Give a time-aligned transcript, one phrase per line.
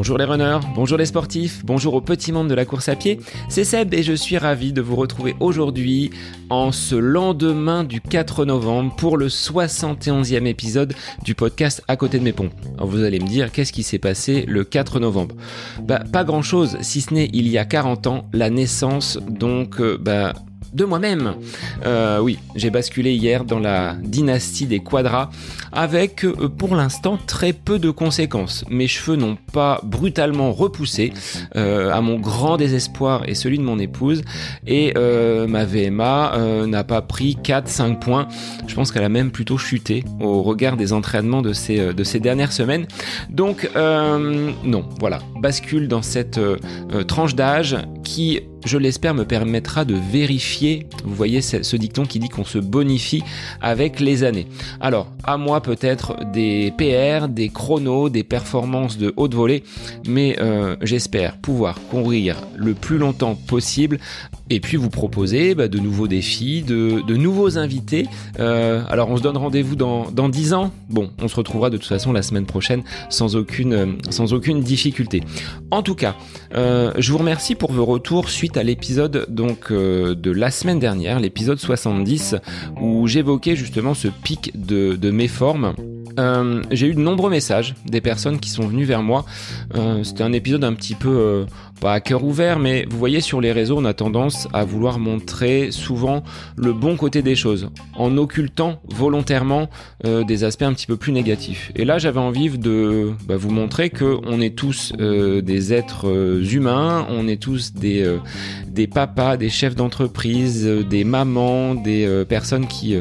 [0.00, 3.20] Bonjour les runners, bonjour les sportifs, bonjour aux petits membres de la course à pied,
[3.48, 6.10] c'est Seb et je suis ravi de vous retrouver aujourd'hui
[6.48, 12.24] en ce lendemain du 4 novembre pour le 71e épisode du podcast À côté de
[12.24, 12.34] mes.
[12.74, 15.34] Alors vous allez me dire qu'est-ce qui s'est passé le 4 novembre?
[15.82, 19.80] Bah pas grand chose si ce n'est il y a 40 ans la naissance donc
[19.80, 20.32] euh, bah
[20.72, 21.34] de moi-même.
[21.84, 25.30] Euh, oui, j'ai basculé hier dans la dynastie des quadras
[25.72, 28.64] avec euh, pour l'instant très peu de conséquences.
[28.68, 31.12] Mes cheveux n'ont pas brutalement repoussé
[31.56, 34.22] euh, à mon grand désespoir et celui de mon épouse
[34.66, 34.94] et
[35.48, 38.28] ma VMA n'a pas pris 4-5 points.
[38.66, 42.20] Je pense qu'elle a même plutôt chuté au regard des entraînements de ces, de ces
[42.20, 42.86] dernières semaines.
[43.30, 46.40] Donc non, voilà, bascule dans cette
[47.06, 47.76] tranche d'âge
[48.10, 52.58] qui je l'espère, me permettra de vérifier, vous voyez ce dicton qui dit qu'on se
[52.58, 53.22] bonifie
[53.60, 54.46] avec les années.
[54.80, 59.62] Alors, à moi peut-être des PR, des chronos, des performances de haute volée,
[60.06, 63.98] mais euh, j'espère pouvoir courir le plus longtemps possible
[64.50, 68.06] et puis vous proposer bah, de nouveaux défis, de, nouveaux invités.
[68.38, 70.72] Euh, alors on se donne rendez-vous dans, dans 10 ans.
[70.88, 75.22] Bon, on se retrouvera de toute façon la semaine prochaine sans aucune, sans aucune difficulté.
[75.70, 76.16] En tout cas,
[76.54, 80.80] euh, je vous remercie pour vos retours suite à l'épisode donc euh, de la semaine
[80.80, 82.36] dernière, l'épisode 70,
[82.80, 85.74] où j'évoquais justement ce pic de, de mes formes.
[86.18, 89.24] Euh, j'ai eu de nombreux messages des personnes qui sont venues vers moi.
[89.74, 91.44] Euh, c'était un épisode un petit peu euh,
[91.80, 94.98] pas à cœur ouvert, mais vous voyez sur les réseaux, on a tendance à vouloir
[94.98, 96.22] montrer souvent
[96.56, 99.68] le bon côté des choses, en occultant volontairement
[100.04, 101.72] des aspects un petit peu plus négatifs.
[101.76, 106.06] Et là, j'avais envie de bah, vous montrer que on est tous des êtres
[106.52, 108.18] humains, on est tous des
[108.68, 112.96] des papas, des chefs d'entreprise, des mamans, des personnes qui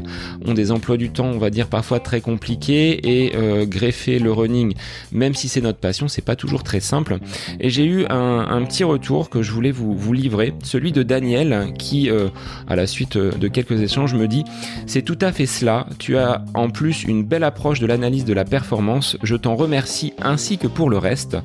[0.46, 4.32] ont des emplois du temps, on va dire parfois très compliqués et euh, greffer le
[4.32, 4.74] running,
[5.12, 7.18] même si c'est notre passion, c'est pas toujours très simple.
[7.60, 12.12] Et j'ai eu un, petit retour que je voulais vous, livrer, celui de Daniel, qui,
[12.12, 12.30] euh,
[12.68, 14.44] à la suite euh, de quelques échanges, me dit
[14.86, 15.88] c'est tout à fait cela.
[15.98, 19.18] Tu as en plus une belle approche de l'analyse de la performance.
[19.24, 21.36] Je t'en remercie ainsi que pour le reste.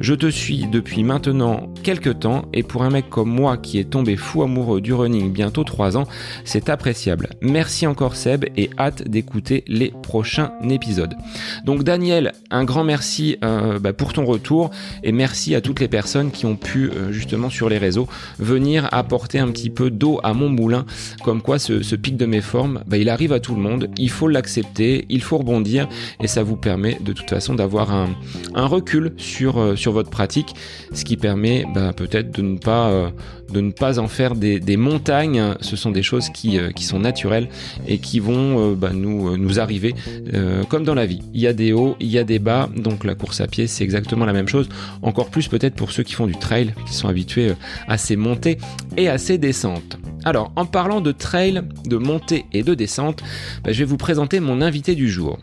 [0.00, 3.88] Je te suis depuis maintenant quelques temps et pour un mec comme moi qui est
[3.88, 6.06] tombé fou amoureux du running bientôt 3 ans,
[6.44, 7.30] c'est appréciable.
[7.40, 11.14] Merci encore Seb et hâte d'écouter les prochains épisodes.
[11.64, 14.70] Donc Daniel, un grand merci euh, bah, pour ton retour
[15.02, 18.08] et merci à toutes les personnes qui ont pu euh, justement sur les réseaux
[18.38, 20.84] venir apporter un petit peu d'eau à mon moulin,
[21.24, 24.10] comme quoi ce, pic de mes formes, bah, il arrive à tout le monde, il
[24.10, 25.88] faut l'accepter, il faut rebondir.
[26.20, 28.08] Et ça vous permet de toute façon d'avoir un,
[28.54, 30.54] recul sur, euh, sur votre pratique,
[30.92, 33.12] ce qui permet bah, peut-être de ne pas
[33.54, 35.54] de ne pas en faire des, montagnes.
[35.60, 37.48] Ce sont des choses qui, qui sont naturelles
[37.86, 39.94] et qui vont nous, nous arriver
[40.68, 41.22] comme dans la vie.
[41.32, 43.66] Il y a des hauts, il y a des bas, donc la course à pied
[43.66, 44.68] c'est exactement la même chose.
[45.02, 47.54] Encore plus peut-être pour ceux qui font du trail, qui sont habitués euh,
[47.88, 48.58] à ces montées
[48.96, 49.98] et à ces descentes.
[50.24, 53.22] Alors, en parlant de trail, de montée et de descente,
[53.62, 55.38] bah, je vais vous présenter mon invité du jour.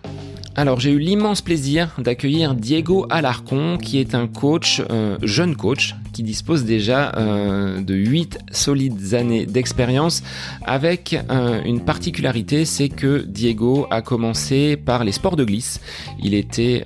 [0.55, 5.95] Alors j'ai eu l'immense plaisir d'accueillir Diego Alarcon qui est un coach, euh, jeune coach,
[6.13, 10.23] qui dispose déjà euh, de 8 solides années d'expérience
[10.63, 15.79] avec euh, une particularité, c'est que Diego a commencé par les sports de glisse.
[16.21, 16.83] Il était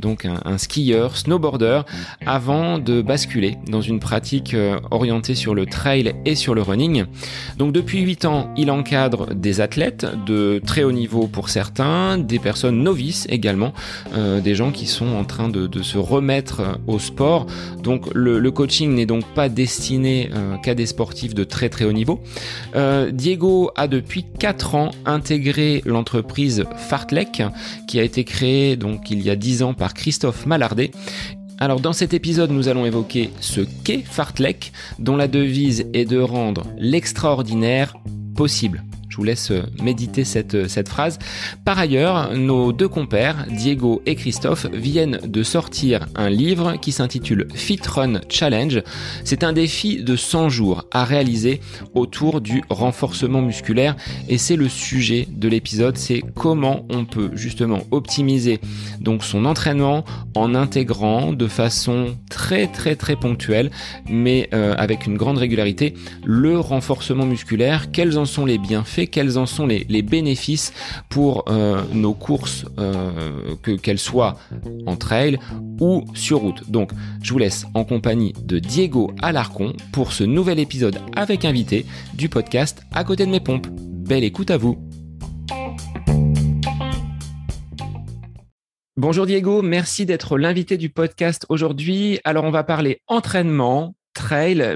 [0.00, 1.82] donc un, skieur, snowboarder,
[2.26, 4.56] avant de basculer dans une pratique
[4.90, 7.04] orientée sur le trail et sur le running.
[7.58, 12.38] Donc depuis 8 ans, il encadre des athlètes de très haut niveau pour certains, des
[12.38, 13.72] personnes novices également,
[14.14, 17.46] euh, des gens qui sont en train de, se remettre euh, au sport.
[17.82, 21.92] Donc le, coaching n'est donc pas destiné euh, qu'à des sportifs de très très haut
[21.92, 22.20] niveau.
[23.10, 27.42] Diego a depuis 4 ans intégré l'entreprise Fartlek
[27.88, 30.90] qui a été créée donc il y a 10 ans par Christophe Mallardet
[31.58, 36.18] alors dans cet épisode, nous allons évoquer ce qu'est Fartlek, dont la devise est de
[36.18, 37.94] rendre l'extraordinaire
[38.34, 38.82] possible.
[39.10, 41.18] Je vous laisse euh, méditer cette, euh, cette phrase.
[41.64, 47.48] Par ailleurs, nos deux compères, Diego et Christophe, viennent de sortir un livre qui s'intitule
[47.54, 48.82] Fit Run Challenge.
[49.24, 51.60] C'est un défi de 100 jours à réaliser
[51.94, 53.96] autour du renforcement musculaire
[54.28, 58.60] et c'est le sujet de l'épisode, c'est comment on peut justement optimiser
[59.00, 60.04] donc son entraînement
[60.36, 63.70] en intégrant de façon très très très ponctuelle
[64.08, 69.38] mais euh, avec une grande régularité le renforcement musculaire, quels en sont les bienfaits quels
[69.38, 70.72] en sont les, bénéfices
[71.08, 74.38] pour euh, nos courses, euh, que qu'elles soient
[74.86, 75.38] en trail
[75.80, 76.70] ou sur route.
[76.70, 76.90] Donc,
[77.22, 82.28] je vous laisse en compagnie de Diego Alarcon pour ce nouvel épisode avec invité du
[82.28, 83.66] podcast À côté de mes pompes.
[83.70, 84.78] Belle écoute à vous.
[88.96, 92.20] Bonjour Diego, merci d'être l'invité du podcast aujourd'hui.
[92.22, 93.94] Alors on va parler entraînement,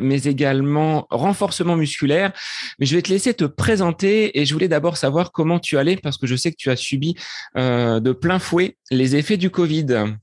[0.03, 2.33] mais également renforcement musculaire.
[2.79, 5.97] Mais je vais te laisser te présenter et je voulais d'abord savoir comment tu allais
[5.97, 7.15] parce que je sais que tu as subi
[7.57, 10.17] euh, de plein fouet les effets du Covid.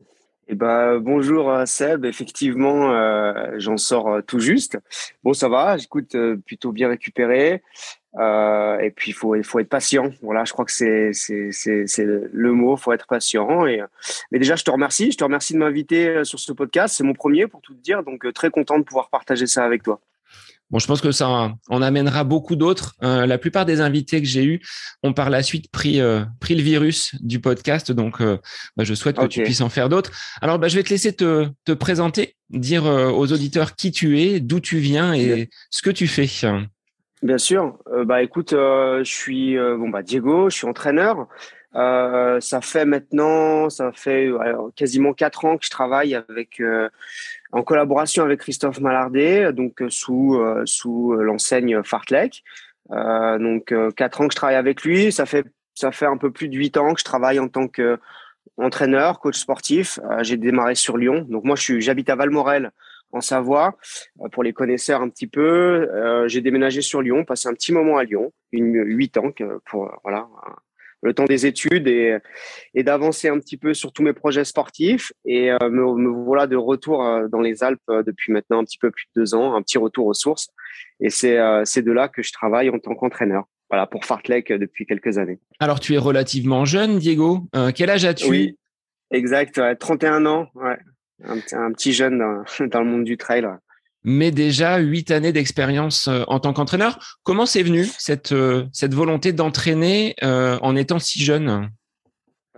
[0.54, 4.78] Eh ben, bonjour euh, Seb, effectivement, euh, j'en sors euh, tout juste.
[5.24, 6.14] Bon, ça va, j'écoute
[6.46, 7.64] plutôt bien récupéré.
[8.20, 10.12] et puis, il faut, faut être patient.
[10.22, 11.12] Voilà, je crois que c'est
[12.04, 13.66] le mot, il faut être patient.
[13.66, 13.82] Et,
[14.32, 15.14] mais déjà, je te remercie.
[15.14, 16.96] Je te remercie de m'inviter sur ce podcast.
[16.98, 18.04] C'est mon premier, pour tout te dire.
[18.04, 20.02] Donc, très content de pouvoir partager ça avec toi.
[20.72, 22.96] Bon, je pense que ça en amènera beaucoup d'autres.
[23.04, 24.62] Euh, la plupart des invités que j'ai eus
[25.04, 28.38] ont par la suite pris, euh, pris le virus du podcast, donc euh,
[28.78, 30.12] bah, je souhaite que tu puisses en faire d'autres.
[30.42, 34.40] Alors, bah, je vais te laisser te, te présenter, dire aux auditeurs qui tu es,
[34.40, 36.28] d'où tu viens et ce que tu fais.
[37.22, 37.78] Bien sûr.
[38.06, 41.28] bah, écoute, je suis bon bah Diego, je suis entraîneur.
[41.74, 44.30] ça fait maintenant, ça fait
[44.76, 46.62] quasiment quatre ans que je travaille avec
[47.52, 52.44] en collaboration avec Christophe Malardet, donc euh, sous euh, sous euh, l'enseigne Fartlek.
[52.90, 56.50] donc quatre ans que je travaille avec lui, ça fait ça fait un peu plus
[56.50, 57.98] de huit ans que je travaille en tant que
[58.58, 60.00] entraîneur, coach sportif.
[60.22, 61.26] j'ai démarré sur Lyon.
[61.30, 62.72] Donc moi je suis j'habite à Valmorel
[63.14, 63.78] en Savoie.
[64.32, 65.88] pour les connaisseurs un petit peu,
[66.28, 69.32] j'ai déménagé sur Lyon, passé un petit moment à Lyon, une huit ans
[69.66, 70.28] pour voilà
[71.02, 72.18] le temps des études et,
[72.74, 75.12] et d'avancer un petit peu sur tous mes projets sportifs.
[75.26, 78.78] Et euh, me, voilà de retour euh, dans les Alpes euh, depuis maintenant un petit
[78.78, 80.50] peu plus de deux ans, un petit retour aux sources.
[81.00, 83.46] Et c'est de là que je travaille en tant qu'entraîneur.
[83.70, 85.40] Voilà, pour Fartlek depuis quelques années.
[85.60, 87.48] Alors, tu es relativement jeune, Diego.
[87.74, 88.30] quel âge as-tu?
[88.30, 88.58] Oui,
[89.12, 89.62] exact.
[89.80, 90.48] 31 ans.
[90.56, 90.78] Ouais.
[91.24, 93.48] Un, un petit jeune dans, dans, le monde du trail
[94.04, 97.00] mais déjà huit années d'expérience euh, en tant qu'entraîneur.
[97.24, 101.70] Comment c'est venu cette, euh, cette volonté d'entraîner euh, en étant si jeune?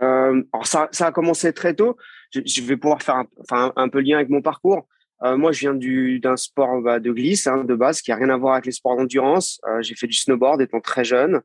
[0.00, 1.96] Alors ça, a commencé très tôt.
[2.34, 4.86] Je, vais pouvoir faire un, enfin, un peu lien avec mon parcours.
[5.22, 8.28] moi, je viens du, d'un sport bah, de glisse hein, de base qui a rien
[8.28, 9.60] à voir avec les sports d'endurance.
[9.80, 11.40] j'ai fait du snowboard étant très jeune,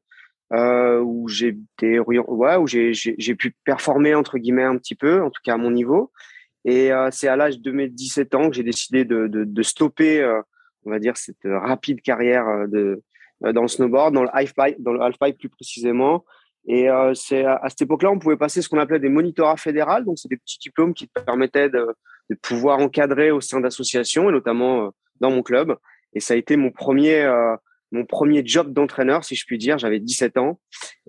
[0.52, 1.56] où j'ai
[3.38, 6.12] pu performer entre guillemets un petit peu, en tout cas à mon niveau.
[6.66, 9.64] Et euh, c'est à l'âge de mes 17 ans que j'ai décidé de, de, de
[9.64, 10.42] stopper, euh,
[10.86, 13.02] on va dire, cette rapide carrière euh, de,
[13.42, 16.26] dans le snowboard, dans le halfpipe, dans le plus précisément.
[16.68, 20.04] Et euh, c'est à, cette époque-là, on pouvait passer ce qu'on appelait des monitorats fédérales.
[20.04, 21.88] Donc, c'est des petits diplômes qui te permettaient de,
[22.30, 24.92] de pouvoir encadrer au sein d'associations, et notamment
[25.22, 25.76] dans mon club.
[26.14, 27.56] Et ça a été mon premier, euh,
[27.92, 29.78] mon premier job d'entraîneur, si je puis dire.
[29.78, 30.60] J'avais 17 ans.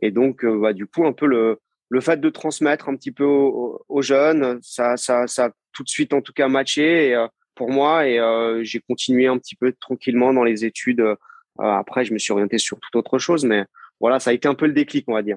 [0.00, 1.58] Et donc, bah, du coup, un peu le,
[1.90, 5.88] le fait de transmettre un petit peu aux, jeunes, ça, ça, ça a tout de
[5.88, 7.26] suite en tout cas matché euh,
[7.56, 11.00] pour moi et euh, j'ai continué un petit peu tranquillement dans les études.
[11.00, 11.16] Euh,
[11.58, 13.64] après, je me suis orienté sur toute autre chose, mais
[13.98, 15.36] voilà, ça a été un peu le déclic, on va dire.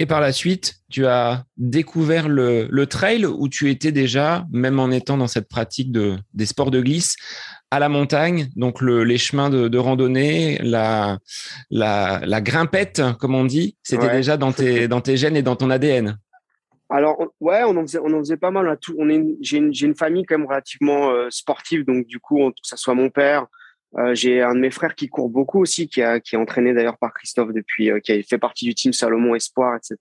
[0.00, 4.80] Et par la suite, tu as découvert le, le trail où tu étais déjà, même
[4.80, 7.14] en étant dans cette pratique de, des sports de glisse,
[7.70, 11.18] à la montagne, donc le, les chemins de, de randonnée, la,
[11.70, 15.56] la, la, grimpette, comme on dit, c'était déjà dans tes, dans tes gènes et dans
[15.56, 16.18] ton ADN.
[16.88, 18.78] Alors ouais, on en faisait, on en faisait pas mal.
[18.98, 22.54] On est, j'ai une, une, famille quand même relativement euh, sportive, donc du coup, que
[22.62, 23.46] ça soit mon père,
[23.98, 26.74] euh, j'ai un de mes frères qui court beaucoup aussi, qui, a, qui est entraîné
[26.74, 29.96] d'ailleurs par Christophe depuis, euh, qui a fait partie du team Salomon Espoir, etc.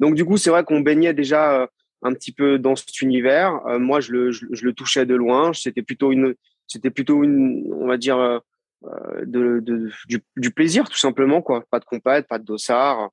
[0.00, 1.66] Donc du coup, c'est vrai qu'on baignait déjà euh,
[2.02, 3.58] un petit peu dans cet univers.
[3.78, 5.52] moi, je le, je, le touchais de loin.
[5.54, 6.34] C'était plutôt une,
[6.66, 8.42] c'était plutôt une, on va dire,
[9.24, 9.64] de,
[10.36, 11.64] du, plaisir tout simplement, quoi.
[11.70, 13.10] Pas de compète, pas de dossard.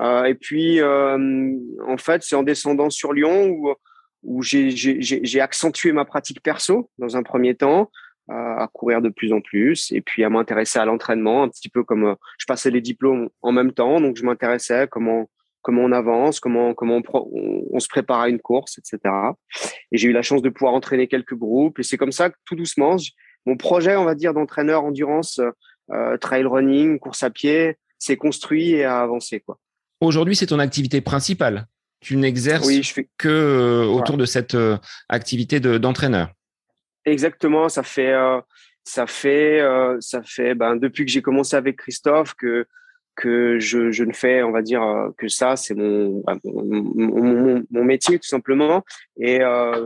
[0.00, 3.74] et puis, en fait, c'est en descendant sur Lyon où
[4.22, 7.90] où j'ai accentué ma pratique perso dans un premier temps
[8.32, 11.84] à, courir de plus en plus et puis à m'intéresser à l'entraînement un petit peu
[11.84, 15.28] comme euh, je passais les diplômes en même temps donc je m'intéressais comment
[15.62, 19.14] comment on avance comment comment on, on, se prépare à une course etc
[19.92, 22.36] et j'ai eu la chance de pouvoir entraîner quelques groupes et c'est comme ça que
[22.44, 22.96] tout doucement
[23.46, 25.40] mon projet on va dire d'entraîneur endurance
[25.92, 29.58] euh, trail running course à pied s'est construit et a avancé quoi.
[30.00, 31.66] Aujourd'hui c'est ton activité principale.
[32.00, 33.08] Tu n'exerces oui, fais...
[33.16, 34.76] que euh, autour de cette euh,
[35.08, 36.32] activité d'entraîneur
[37.04, 38.40] Exactement, ça fait euh,
[38.84, 42.66] ça fait euh, ça fait ben depuis que j'ai commencé avec Christophe que
[43.14, 47.64] que je, je ne fais on va dire euh, que ça c'est mon, ben, mon,
[47.70, 48.84] mon, métier tout simplement
[49.20, 49.40] et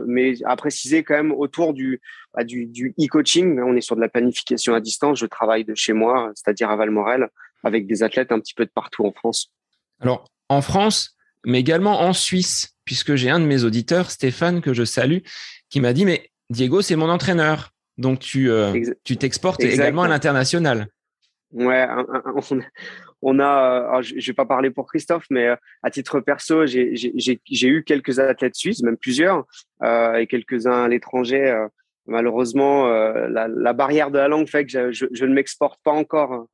[0.05, 1.99] mais à préciser quand même autour du
[2.33, 5.75] bah, du, du e-coaching on est sur de la planification à distance je travaille de
[5.75, 7.27] chez moi c'est-à-dire à Valmorel
[7.63, 9.51] avec des athlètes un petit peu de partout en France.
[9.99, 14.73] Alors en France mais également en Suisse puisque j'ai un de mes auditeurs Stéphane que
[14.73, 15.19] je salue
[15.69, 17.71] qui m'a dit mais Diego, c'est mon entraîneur.
[17.97, 20.87] Donc, tu euh, tu t'exportes également à l'international.
[21.51, 21.87] Ouais,
[23.21, 25.47] on a, je, vais pas parler pour Christophe, mais
[25.81, 29.45] à titre perso, j'ai eu quelques athlètes suisses, même plusieurs,
[29.83, 31.65] et quelques-uns à l'étranger.
[32.05, 36.47] malheureusement, la, la, barrière de la langue fait que je, je ne m'exporte pas encore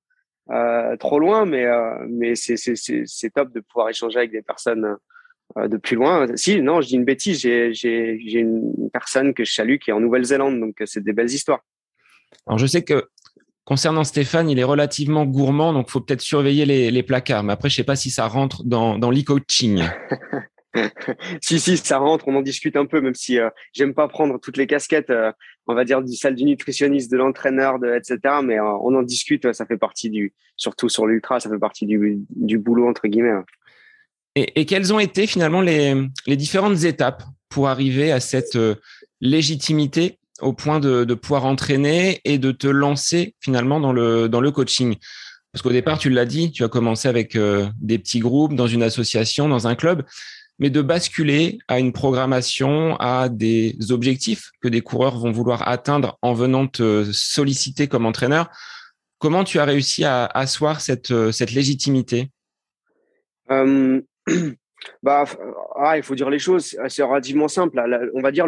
[0.51, 4.97] euh, trop loin, mais, euh, mais c'est top de pouvoir échanger avec des personnes
[5.57, 6.27] euh, de plus loin.
[6.35, 9.99] Si, non, je dis une bêtise, j'ai une personne que je salue qui est en
[9.99, 11.61] Nouvelle-Zélande, donc c'est des belles histoires.
[12.47, 13.07] Alors je sais que
[13.65, 17.43] concernant Stéphane, il est relativement gourmand, donc il faut peut-être surveiller les, les, placards.
[17.43, 19.83] Mais après, je sais pas si ça rentre dans, dans l'e-coaching.
[21.41, 24.39] si, si, ça rentre, on en discute un peu, même si euh, j'aime pas prendre
[24.39, 25.31] toutes les casquettes, euh,
[25.67, 28.19] on va dire, du salle du nutritionniste, de l'entraîneur, de, etc.
[28.43, 31.85] Mais euh, on en discute, ça fait partie du, surtout sur l'ultra, ça fait partie
[31.85, 33.33] du, du boulot, entre guillemets.
[34.35, 38.57] Et, et, quelles ont été finalement les, les différentes étapes pour arriver à cette
[39.21, 44.41] légitimité au point de, de pouvoir entraîner et de te lancer finalement dans le, dans
[44.41, 44.95] le coaching?
[45.51, 48.81] Parce qu'au départ, tu l'as dit, tu as commencé avec des petits groupes, dans une
[48.81, 50.03] association, dans un club
[50.59, 56.17] mais de basculer à une programmation, à des objectifs que des coureurs vont vouloir atteindre
[56.21, 58.49] en venant te solliciter comme entraîneur.
[59.17, 62.29] Comment tu as réussi à asseoir cette, cette légitimité?
[63.51, 64.01] Euh,
[65.03, 65.25] bah,
[65.75, 67.81] ah, Il faut dire les choses, c'est relativement simple.
[68.13, 68.47] on va dire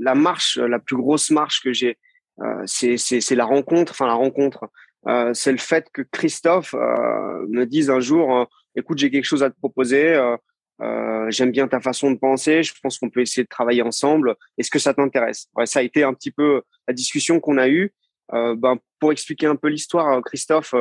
[0.00, 1.98] la marche, la plus grosse marche que j'ai,
[2.40, 4.68] euh, c'est la rencontre, enfin la rencontre.
[5.08, 9.42] Euh, c'est le fait que Christophe euh, me dise un jour, écoute, j'ai quelque chose
[9.42, 10.18] à te proposer
[11.28, 12.64] j'aime bien ta façon de penser.
[12.64, 14.34] Je pense qu'on peut essayer de travailler ensemble.
[14.58, 15.46] Est-ce que ça t'intéresse?
[15.64, 17.92] Ça a été un petit peu la discussion qu'on a eue.
[18.32, 20.74] Ben, pour expliquer un peu l'histoire, Christophe,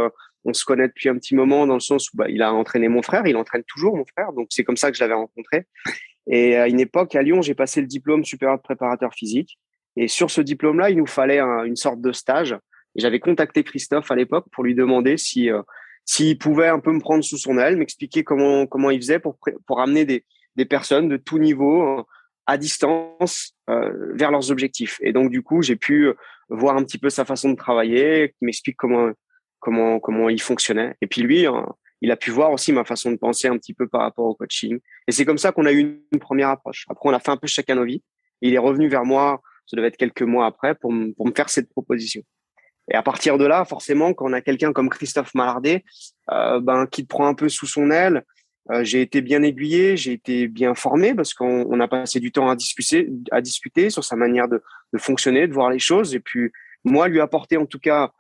[0.46, 2.88] on se connaît depuis un petit moment dans le sens où bah, il a entraîné
[2.88, 5.66] mon frère, il entraîne toujours mon frère, donc c'est comme ça que je l'avais rencontré.
[6.28, 9.58] Et à une époque, à Lyon, j'ai passé le diplôme supérieur de préparateur physique.
[9.98, 12.56] Et sur ce diplôme-là, il nous fallait une sorte de stage.
[12.96, 15.50] J'avais contacté Christophe à l'époque pour lui demander si
[16.06, 19.38] s'il pouvait un peu me prendre sous son aile, m'expliquer comment comment il faisait pour
[19.66, 20.24] pour amener des
[20.56, 22.04] des personnes de tout niveau euh,
[22.46, 24.98] à distance euh, vers leurs objectifs.
[25.02, 26.14] Et donc du coup, j'ai pu euh,
[26.50, 29.12] voir un petit peu sa façon de travailler, m'explique comment
[29.62, 30.96] comment comment il fonctionnait.
[31.02, 31.66] Et puis lui, hein,
[32.02, 34.36] il a pu voir aussi ma façon de penser un petit peu par rapport au
[34.36, 34.80] coaching.
[35.08, 36.86] Et c'est comme ça qu'on a eu une première approche.
[36.90, 38.04] Après, on a fait un peu chacun nos vies.
[38.42, 41.50] il est revenu vers moi, ça devait être quelques mois après, pour, pour me faire
[41.50, 42.22] cette proposition.
[42.92, 45.84] Et à partir de là, forcément, quand on a quelqu'un comme Christophe Malardet,
[46.32, 48.24] euh, ben, qui te prend un peu sous son aile,
[48.72, 52.50] euh, j'ai été bien aiguillé, j'ai été bien formé parce qu'on a passé du temps
[52.50, 54.62] à discuter, à discuter sur sa manière de,
[54.94, 56.16] de, fonctionner, de voir les choses.
[56.16, 56.52] Et puis,
[56.84, 58.12] moi, lui apporter en tout cas,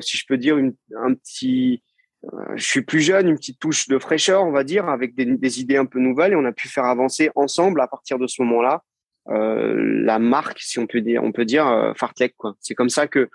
[0.00, 1.82] si je peux dire, une, un petit,
[2.24, 5.24] euh, je suis plus jeune, une petite touche de fraîcheur, on va dire, avec des,
[5.24, 6.32] des, idées un peu nouvelles.
[6.32, 8.82] Et on a pu faire avancer ensemble à partir de ce moment-là
[9.28, 12.34] euh, la marque, si on peut dire, on peut dire euh, Fartlek.
[12.36, 12.54] Quoi.
[12.60, 13.28] C'est comme ça que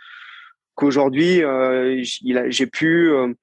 [0.75, 3.33] qu'aujourd'hui, euh, j'ai pu euh,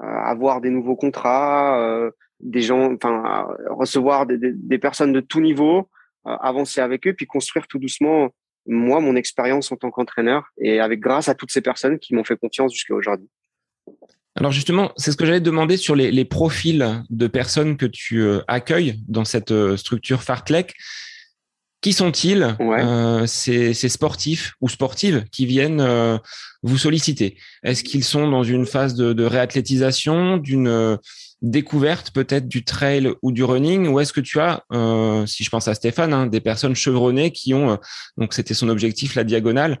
[0.00, 5.88] avoir des nouveaux contrats, euh, des gens, enfin, recevoir des, des, personnes de tout niveau,
[6.24, 8.30] avancer avec eux, puis construire tout doucement
[8.68, 12.24] moi mon expérience en tant qu'entraîneur et avec grâce à toutes ces personnes qui m'ont
[12.24, 13.28] fait confiance jusqu'à aujourd'hui.
[14.36, 18.24] Alors justement, c'est ce que j'allais demander sur les, les, profils de personnes que tu
[18.46, 20.76] accueilles dans cette structure Fartlek.
[21.80, 26.18] Qui sont-ils euh, ces, ces, sportifs ou sportives qui viennent euh,
[26.64, 27.36] vous solliciter?
[27.62, 30.96] Est-ce qu'ils sont dans une phase de, de réathlétisation, d'une euh,
[31.42, 35.50] découverte peut-être du trail ou du running Ou est-ce que tu as, euh, si je
[35.50, 37.76] pense à Stéphane, hein, des personnes chevronnées qui ont, euh,
[38.16, 39.80] donc c'était son objectif, la diagonale,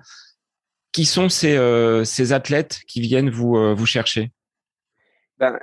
[0.92, 1.58] qui sont ces,
[2.04, 4.32] ces athlètes qui viennent vous, vous chercher?
[5.38, 5.56] Ben,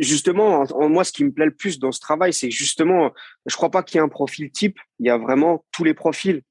[0.00, 3.12] justement, moi, ce qui me plaît le plus dans ce travail, c'est justement,
[3.46, 4.78] je crois pas qu'il y ait un profil type.
[4.98, 6.42] Il y a vraiment tous les profils.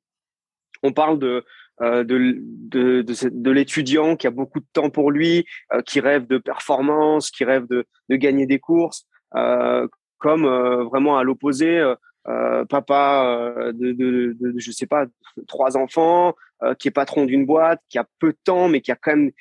[0.83, 1.41] On parle de euh,
[1.81, 6.27] de, de, de, de l'étudiant qui a beaucoup de temps pour lui, euh, qui rêve
[6.27, 11.79] de performance, qui rêve de, de gagner des courses, euh, comme euh, vraiment à l'opposé,
[12.27, 15.05] euh, papa de, de, de, je sais pas,
[15.47, 16.35] trois enfants,
[16.77, 19.31] qui est patron d'une boîte, qui a peu de temps, mais qui a quand même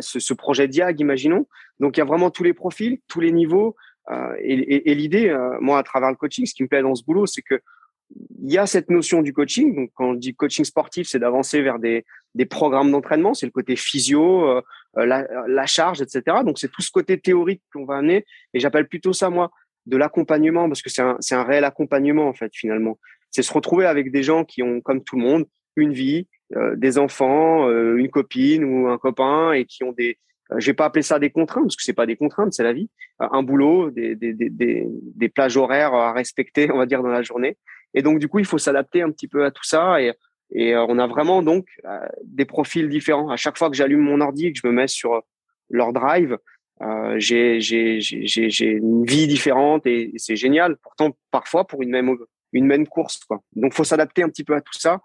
[0.00, 1.46] ce, ce, projet Diag, imaginons.
[1.78, 3.76] Donc il y a vraiment tous les profils, tous les niveaux.
[4.10, 6.94] Euh, et, et, l'idée, euh, moi, à travers le coaching, ce qui me plaît dans
[6.94, 7.60] ce boulot, c'est que
[8.10, 9.74] il y a cette notion du coaching.
[9.74, 13.34] Donc, quand on dit coaching sportif, c'est d'avancer vers des, des programmes d'entraînement.
[13.34, 14.62] C'est le côté physio, euh,
[14.94, 16.38] la, la, charge, etc.
[16.44, 18.24] Donc, c'est tout ce côté théorique qu'on va amener.
[18.54, 19.50] Et j'appelle plutôt ça, moi,
[19.86, 22.98] de l'accompagnement, parce que c'est un, un réel accompagnement, en fait, finalement.
[23.30, 25.46] C'est se retrouver avec des gens qui ont, comme tout le monde,
[25.76, 30.16] une vie, euh, des enfants, euh, une copine ou un copain et qui ont des,
[30.52, 32.62] euh, je vais pas appeler ça des contraintes parce que c'est pas des contraintes, c'est
[32.62, 34.48] la vie, un boulot, des, des, des,
[34.86, 37.56] des, plages horaires à respecter, on va dire dans la journée.
[37.94, 40.12] Et donc du coup, il faut s'adapter un petit peu à tout ça et
[40.52, 41.66] et on a vraiment donc
[42.24, 43.30] des profils différents.
[43.30, 45.22] À chaque fois que j'allume mon ordi que je me mets sur
[45.70, 46.38] leur drive,
[47.16, 47.58] j'ai
[48.70, 50.76] une vie différente et, c'est génial.
[50.76, 51.90] Pourtant, parfois pour une
[52.52, 53.42] même course, quoi.
[53.54, 55.00] Donc, faut s'adapter un petit peu à tout ça.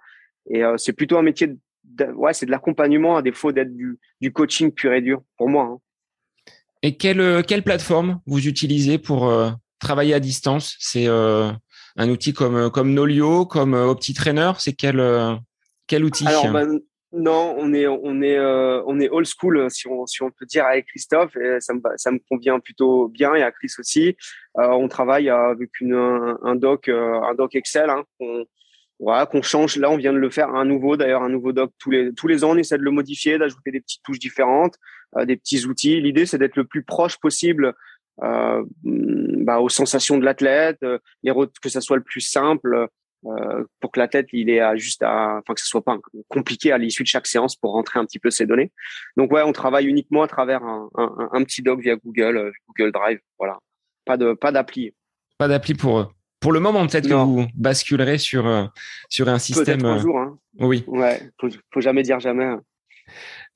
[0.49, 4.71] Et c'est plutôt un métier, de, ouais, c'est de l'accompagnement à défaut d'être du, coaching
[4.71, 5.63] pur et dur pour moi.
[5.63, 5.77] Hein.
[6.83, 9.31] Et quelle quelle plateforme vous utilisez pour
[9.79, 10.75] travailler à distance?
[10.79, 11.07] C'est
[11.97, 15.01] un outil comme comme Nolio, comme OptiTrainer C'est quel
[15.87, 16.25] quel outil?
[16.25, 16.79] Ben,
[17.13, 20.45] non, on est on est euh, on est old school si on si on peut
[20.45, 24.15] dire avec Christophe et ça me ça me convient plutôt bien et à Chris aussi.
[24.57, 28.45] Euh, on travaille avec une un, doc euh, un doc Excel hein, qu'on
[29.25, 29.75] qu'on change.
[29.75, 32.27] Là, on vient de le faire un nouveau d'ailleurs un nouveau doc tous les tous
[32.27, 32.51] les ans.
[32.51, 34.75] On essaie de le modifier, d'ajouter des petites touches différentes,
[35.25, 35.99] des petits outils.
[35.99, 37.73] L'idée c'est d'être le plus proche possible euh,
[38.17, 40.85] bah, aux sensations de l'athlète,
[41.23, 42.87] les que ça soit le plus simple.
[43.27, 45.95] Euh, pour que la tête il est à juste à, enfin que ce soit pas
[46.27, 48.71] compliqué à l'issue de chaque séance pour rentrer un petit peu ses données.
[49.15, 52.51] Donc ouais, on travaille uniquement à travers un, un, un petit doc via Google, euh,
[52.67, 53.59] Google Drive, voilà.
[54.05, 54.95] Pas de pas d'appli.
[55.37, 58.65] Pas d'appli pour pour le moment peut-être que vous basculerez sur euh,
[59.07, 59.81] sur un système.
[59.81, 60.17] Peut-être un jour.
[60.17, 60.39] Hein.
[60.59, 60.83] Oui.
[60.87, 62.45] Ouais, faut, faut jamais dire jamais.
[62.45, 62.63] Hein.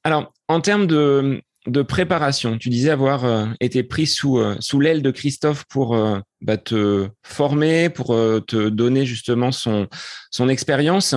[0.03, 2.57] Alors en termes de de préparation.
[2.57, 6.57] Tu disais avoir euh, été pris sous, euh, sous l'aile de Christophe pour euh, bah,
[6.57, 9.87] te former, pour te donner justement son,
[10.31, 11.15] son expérience.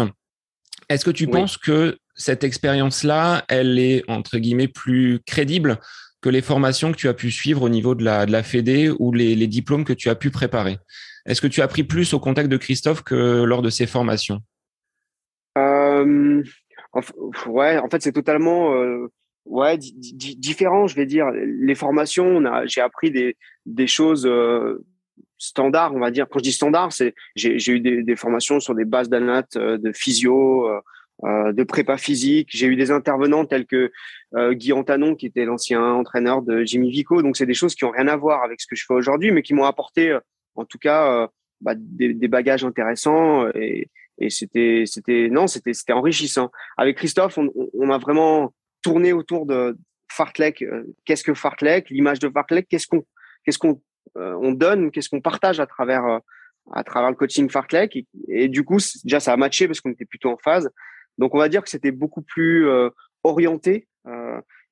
[0.88, 5.78] Est-ce que tu penses que cette expérience-là, elle est entre guillemets plus crédible
[6.20, 8.90] que les formations que tu as pu suivre au niveau de la, de la Fédé
[8.98, 10.78] ou les, les diplômes que tu as pu préparer?
[11.26, 14.40] Est-ce que tu as appris plus au contact de Christophe que lors de ces formations?
[17.46, 18.72] Ouais, en fait, c'est totalement
[19.48, 21.30] ouais différent je vais dire.
[21.30, 23.36] Les formations j'ai appris des
[23.66, 24.84] des choses euh,
[25.38, 26.26] standards on va dire.
[26.28, 29.78] Quand je dis standard c'est j'ai eu des, des formations sur des bases d'anat euh,
[29.78, 30.80] de physio euh,
[31.24, 32.48] euh, de prépa physique.
[32.52, 33.90] J'ai eu des intervenants tels que
[34.36, 37.22] euh, Guy Antanon qui était l'ancien entraîneur de Jimmy Vico.
[37.22, 39.32] Donc c'est des choses qui ont rien à voir avec ce que je fais aujourd'hui
[39.32, 40.16] mais qui m'ont apporté
[40.54, 41.28] en tout cas
[41.60, 43.88] bah, des, des, bagages intéressants et
[44.20, 46.50] et c'était c'était non c'était c'était enrichissant.
[46.76, 49.76] Avec Christophe on, on a vraiment tourner autour de
[50.10, 50.62] Fartlek.
[50.62, 53.04] Euh, qu'est-ce que Fartlek L'image de Fartlek, qu'est-ce qu'on
[53.44, 53.80] qu'est-ce qu'on
[54.16, 56.18] euh, on donne, qu'est-ce qu'on partage à travers euh,
[56.72, 60.04] à travers le coaching Fartlek et, du coup déjà ça a matché parce qu'on était
[60.04, 60.70] plutôt en phase.
[61.16, 62.68] Donc on va dire que c'était beaucoup plus
[63.22, 63.88] orienté.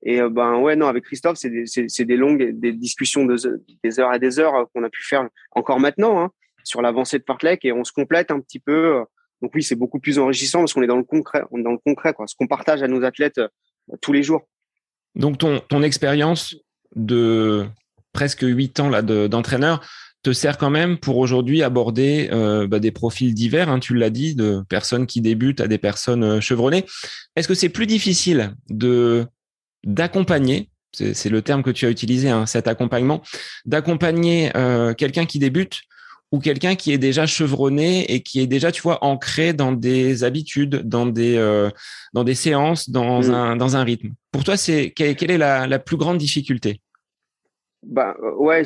[0.02, 3.36] et ben ouais non avec Christophe c'est des, des longues des discussions de
[3.82, 6.30] des heures et des heures qu'on a pu faire encore maintenant hein,
[6.64, 9.02] sur l'avancée de Fartlek et on se complète un petit peu.
[9.42, 12.12] Donc oui, c'est beaucoup plus enrichissant parce qu'on est dans le concret, dans le concret
[12.12, 12.26] quoi.
[12.26, 13.40] Ce qu'on partage à nos athlètes
[14.00, 14.42] tous les jours.
[15.14, 16.56] Donc ton, ton expérience
[16.94, 17.66] de
[18.12, 19.86] presque huit ans là d'entraîneur
[20.22, 24.10] te sert quand même pour aujourd'hui aborder euh, bah, des profils divers, hein, tu l'as
[24.10, 26.84] dit, de personnes qui débutent à des personnes euh, chevronnées.
[27.36, 29.26] Est-ce que c'est plus difficile de
[29.84, 33.22] d'accompagner, c'est le terme que tu as utilisé, hein, cet accompagnement,
[33.66, 35.82] d'accompagner euh, quelqu'un qui débute
[36.32, 40.24] ou quelqu'un qui est déjà chevronné et qui est déjà, tu vois, ancré dans des
[40.24, 41.70] habitudes, dans des, euh,
[42.12, 43.34] dans des séances, dans, mm.
[43.34, 44.10] un, dans un rythme.
[44.32, 46.80] Pour toi, c'est quelle, est la, la, plus grande difficulté?
[47.82, 48.62] Bah, Ouais,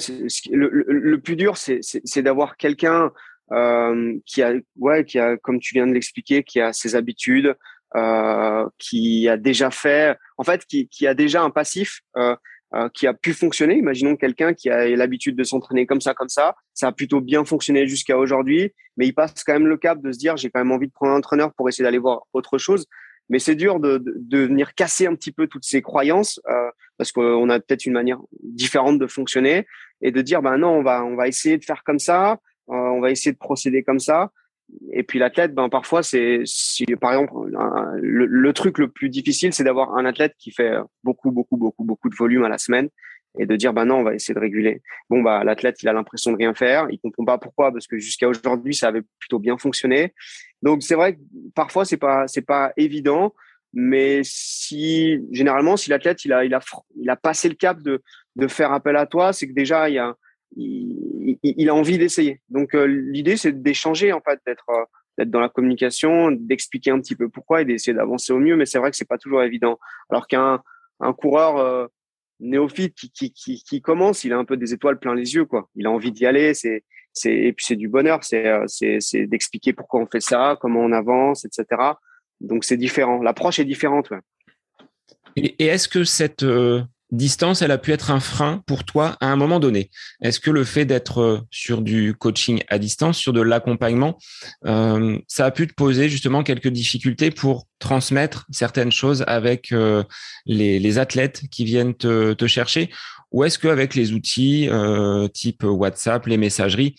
[0.51, 3.13] le, le, plus dur, c'est d'avoir quelqu'un
[3.53, 7.55] euh, qui, a, ouais, qui a, comme tu viens de l'expliquer, qui a ses habitudes,
[7.97, 12.01] euh, qui a déjà fait, en fait, qui, qui a déjà un passif.
[12.17, 12.37] Euh,
[12.75, 13.77] euh, qui a pu fonctionner.
[13.77, 16.55] Imaginons quelqu'un qui a l'habitude de s'entraîner comme ça, comme ça.
[16.73, 20.13] Ça a plutôt bien fonctionné jusqu'à aujourd'hui, mais il passe quand même le cap de
[20.13, 22.59] se dire j'ai quand même envie de prendre un entraîneur pour essayer d'aller voir autre
[22.59, 22.87] chose.
[23.29, 26.71] Mais c'est dur de, de, de, venir casser un petit peu toutes ces croyances euh,
[26.97, 29.67] parce qu'on a peut-être une manière différente de fonctionner
[30.03, 32.75] et de dire ben non on va on va essayer de faire comme ça, euh,
[32.75, 34.31] on va essayer de procéder comme ça
[34.93, 37.33] et puis l'athlète, ben parfois c'est, si, par exemple,
[38.01, 42.09] le, truc le plus difficile, c'est d'avoir un athlète qui fait beaucoup, beaucoup, beaucoup, beaucoup
[42.09, 42.89] de volume à la semaine
[43.39, 44.83] et de dire, ben non, on va essayer de réguler.
[45.09, 47.99] Bon, bah l'athlète, il a l'impression de rien faire, il comprend pas pourquoi, parce que
[47.99, 50.15] jusqu'à aujourd'hui, ça avait plutôt bien fonctionné.
[50.63, 51.21] Donc c'est vrai que
[51.55, 53.35] parfois c'est pas, c'est pas évident,
[53.73, 56.61] mais si généralement, si l'athlète, il a, il a,
[56.97, 58.03] il a passé le cap de,
[58.37, 60.17] de faire appel à toi, c'est que déjà il y a
[60.57, 62.41] il, a envie d'essayer.
[62.49, 64.85] Donc euh, l'idée c'est d'échanger en fait, d'être euh,
[65.19, 68.57] d'être dans la communication, d'expliquer un petit peu pourquoi et d'essayer d'avancer au mieux.
[68.57, 69.79] Mais c'est vrai que c'est pas toujours évident.
[70.09, 70.63] Alors qu'un
[71.01, 71.87] un coureur euh,
[72.41, 75.69] néophyte qui, qui, commence, il a un peu des étoiles plein les yeux quoi.
[75.77, 76.55] Il a envie d'y aller.
[76.55, 76.85] C'est
[77.25, 78.25] et puis c'est du bonheur.
[78.25, 81.67] C'est c'est d'expliquer pourquoi on fait ça, comment on avance, etc.
[82.41, 83.23] Donc c'est différent.
[83.23, 84.11] L'approche est différente.
[85.37, 86.45] Et est-ce que cette
[87.13, 89.91] distance, elle a pu être un frein pour toi à un moment donné.
[90.23, 94.19] Est-ce que le fait d'être sur du coaching à distance, sur de l'accompagnement,
[94.65, 99.75] ça a pu te poser justement quelques difficultés pour transmettre certaines choses avec
[100.47, 102.91] les, athlètes qui viennent te, chercher?
[103.33, 104.69] Ou est-ce qu'avec les outils
[105.33, 106.95] type WhatsApp, les messageries,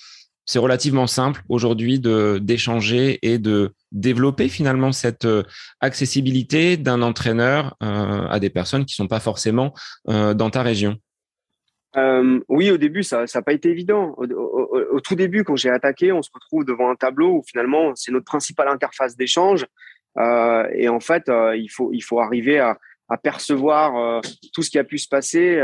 [0.45, 5.43] c'est relativement simple aujourd'hui de d'échanger et de développer finalement cette euh,
[5.81, 9.73] accessibilité d'un entraîneur euh, à des personnes qui sont pas forcément
[10.09, 10.97] euh, dans ta région.
[12.47, 14.15] oui, au début, ça n'a pas été évident.
[14.17, 18.11] Au, tout début, quand j'ai attaqué, on se retrouve devant un tableau où finalement, c'est
[18.11, 19.65] notre principale interface d'échange.
[20.17, 21.23] et en fait,
[21.55, 22.77] il, faut, il faut arriver à,
[23.09, 24.21] à percevoir
[24.53, 25.59] tout ce qui a pu se passer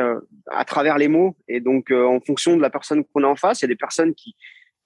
[0.48, 1.38] à travers les mots.
[1.48, 3.78] Et donc, en fonction de la personne qu'on a en face, il y a des
[3.78, 4.36] personnes qui,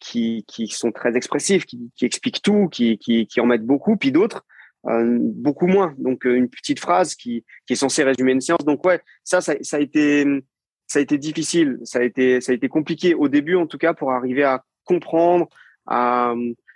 [0.02, 3.96] qui, qui sont très expressifs, qui, qui expliquent tout, qui, qui, qui en mettent beaucoup,
[3.96, 4.44] puis d'autres
[4.88, 5.94] euh, beaucoup moins.
[5.98, 8.66] Donc euh, une petite phrase qui, qui est censée résumer une séance.
[8.66, 10.26] Donc ouais, ça, ça, ça a été
[10.88, 13.78] ça a été difficile, ça a été ça a été compliqué au début en tout
[13.78, 15.48] cas pour arriver à comprendre,
[15.86, 16.34] à,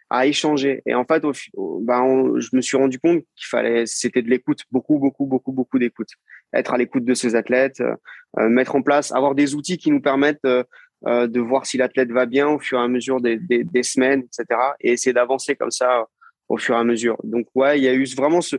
[0.09, 0.81] à échanger.
[0.85, 1.33] Et en fait, au,
[1.81, 5.79] ben, je me suis rendu compte qu'il fallait, c'était de l'écoute, beaucoup, beaucoup, beaucoup, beaucoup
[5.79, 6.09] d'écoute.
[6.53, 7.81] Être à l'écoute de ces athlètes,
[8.39, 10.47] euh, mettre en place, avoir des outils qui nous permettent
[11.07, 14.21] euh, de voir si l'athlète va bien au fur et à mesure des, des, semaines,
[14.21, 14.59] etc.
[14.81, 16.05] Et essayer d'avancer comme ça
[16.49, 17.17] au fur et à mesure.
[17.23, 18.55] Donc ouais, il y a eu vraiment ce,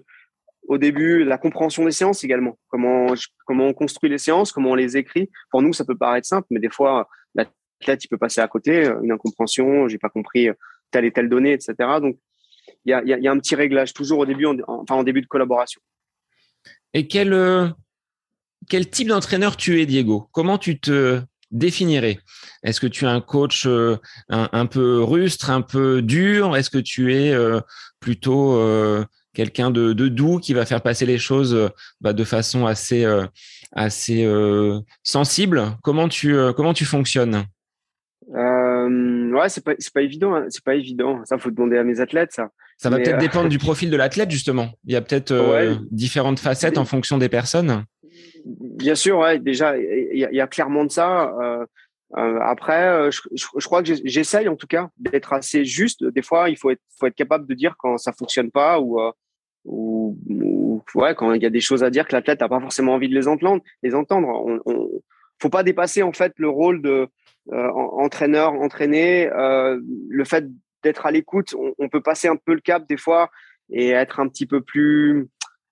[0.69, 2.59] au début la compréhension des séances également.
[2.69, 3.15] Comment
[3.47, 5.31] comment on construit les séances, comment on les écrit.
[5.51, 8.87] Pour nous, ça peut paraître simple, mais des fois l'athlète il peut passer à côté,
[9.03, 10.49] une incompréhension, j'ai pas compris
[10.91, 11.75] telle et telle donnée, etc.
[12.01, 12.17] Donc
[12.85, 15.27] il y a, y a, un petit réglage toujours au début, enfin en début de
[15.27, 15.81] collaboration.
[16.95, 17.69] Et quel euh,
[18.69, 20.29] quel type d'entraîneur tu es, Diego?
[20.33, 21.21] Comment tu te
[21.57, 22.19] définirais
[22.63, 23.97] Est-ce que tu es un coach euh,
[24.29, 26.57] un, peu rustre, un peu dur?
[26.57, 27.61] Est-ce que tu es euh,
[28.01, 33.07] plutôt euh, quelqu'un de, doux qui va faire passer les choses bah, de façon assez,
[33.73, 34.29] assez
[35.03, 35.77] sensible?
[35.83, 37.45] Comment tu, comment tu fonctionnes?
[38.29, 40.35] Ouais, c'est pas, pas évident.
[40.35, 40.47] Hein.
[40.49, 41.21] C'est pas évident.
[41.25, 42.51] Ça, faut demander à mes athlètes, ça.
[42.79, 44.71] Ça va peut-être dépendre du profil de l'athlète, justement.
[44.85, 47.85] Il y a peut-être différentes facettes en fonction des personnes.
[48.47, 49.75] Bien sûr, ouais, déjà,
[50.17, 51.35] il y, a clairement de ça.
[51.41, 51.67] Euh,
[52.17, 56.05] euh, après, euh, je, crois que j'essaye en tout cas d'être assez juste.
[56.05, 59.01] Des fois, il faut être, faut être capable de dire quand ça fonctionne pas ou,
[59.65, 62.61] ou, ou ouais, quand il y a des choses à dire que l'athlète n'a pas
[62.61, 63.63] forcément envie de les entendre.
[63.83, 64.29] Les entendre.
[64.67, 64.89] On,
[65.41, 67.09] faut pas dépasser en fait le rôle de
[67.53, 69.29] entraîneur, entraîné.
[69.29, 70.47] le fait
[70.83, 73.31] d'être à l'écoute, on, peut passer un peu le cap des fois
[73.71, 75.29] et être un petit peu plus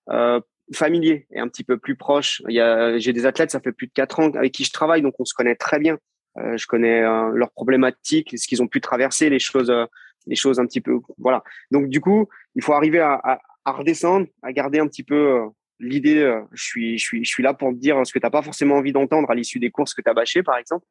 [0.09, 0.39] euh,
[0.73, 2.41] familier et un petit peu plus proche.
[2.47, 4.71] Il y a, j'ai des athlètes, ça fait plus de quatre ans avec qui je
[4.71, 5.97] travaille, donc on se connaît très bien.
[6.37, 9.85] Euh, je connais euh, leurs problématiques, ce qu'ils ont pu traverser, les choses, euh,
[10.27, 11.43] les choses un petit peu, voilà.
[11.71, 15.39] Donc du coup, il faut arriver à, à, redescendre, à garder un petit peu
[15.79, 16.33] l'idée.
[16.53, 18.75] je suis, je suis, je suis là pour te dire ce que t'as pas forcément
[18.75, 20.85] envie d'entendre à l'issue des courses que t'as bâché, par exemple.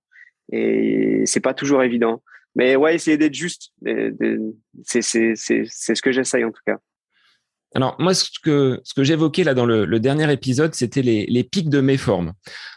[0.53, 2.23] Et c'est pas toujours évident.
[2.55, 6.79] Mais ouais, essayer d'être juste, c'est, c'est, c'est, c'est ce que j'essaye en tout cas.
[7.75, 11.69] Alors moi, ce que, ce que j'évoquais là dans le, dernier épisode, c'était les, pics
[11.69, 12.33] de méforme.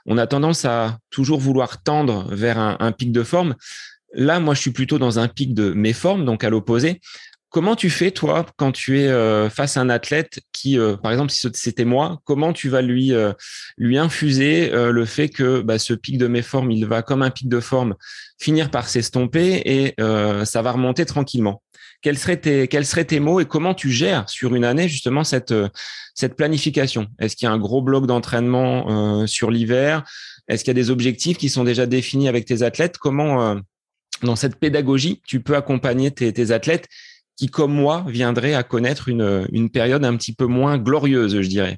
[0.08, 3.56] On a tendance à toujours vouloir tendre vers un, pic de forme.
[4.14, 7.00] Là, moi, je suis plutôt dans un pic de méforme, donc à l'opposé.
[7.50, 11.12] Comment tu fais, toi, quand tu es euh, face à un athlète qui, euh, par
[11.12, 13.32] exemple, si c'était moi, comment tu vas lui, euh,
[13.78, 17.48] lui infuser le fait que bah, ce pic de méforme, il va comme un pic
[17.48, 17.96] de forme
[18.40, 19.96] finir par s'estomper et
[20.46, 21.62] ça va remonter tranquillement?
[22.02, 25.24] Quels seraient tes, quels seraient tes mots et comment tu gères sur une année justement
[25.24, 25.70] cette, euh,
[26.14, 27.08] cette planification?
[27.20, 30.04] Est-ce qu'il y a un gros bloc d'entraînement euh, sur l'hiver?
[30.48, 32.98] Est-ce qu'il y a des objectifs qui sont déjà définis avec tes athlètes?
[32.98, 33.56] Comment, euh,
[34.24, 36.88] dans cette pédagogie, tu peux accompagner tes, tes athlètes
[37.36, 41.48] qui, comme moi, viendraient à connaître une, une période un petit peu moins glorieuse, je
[41.48, 41.78] dirais?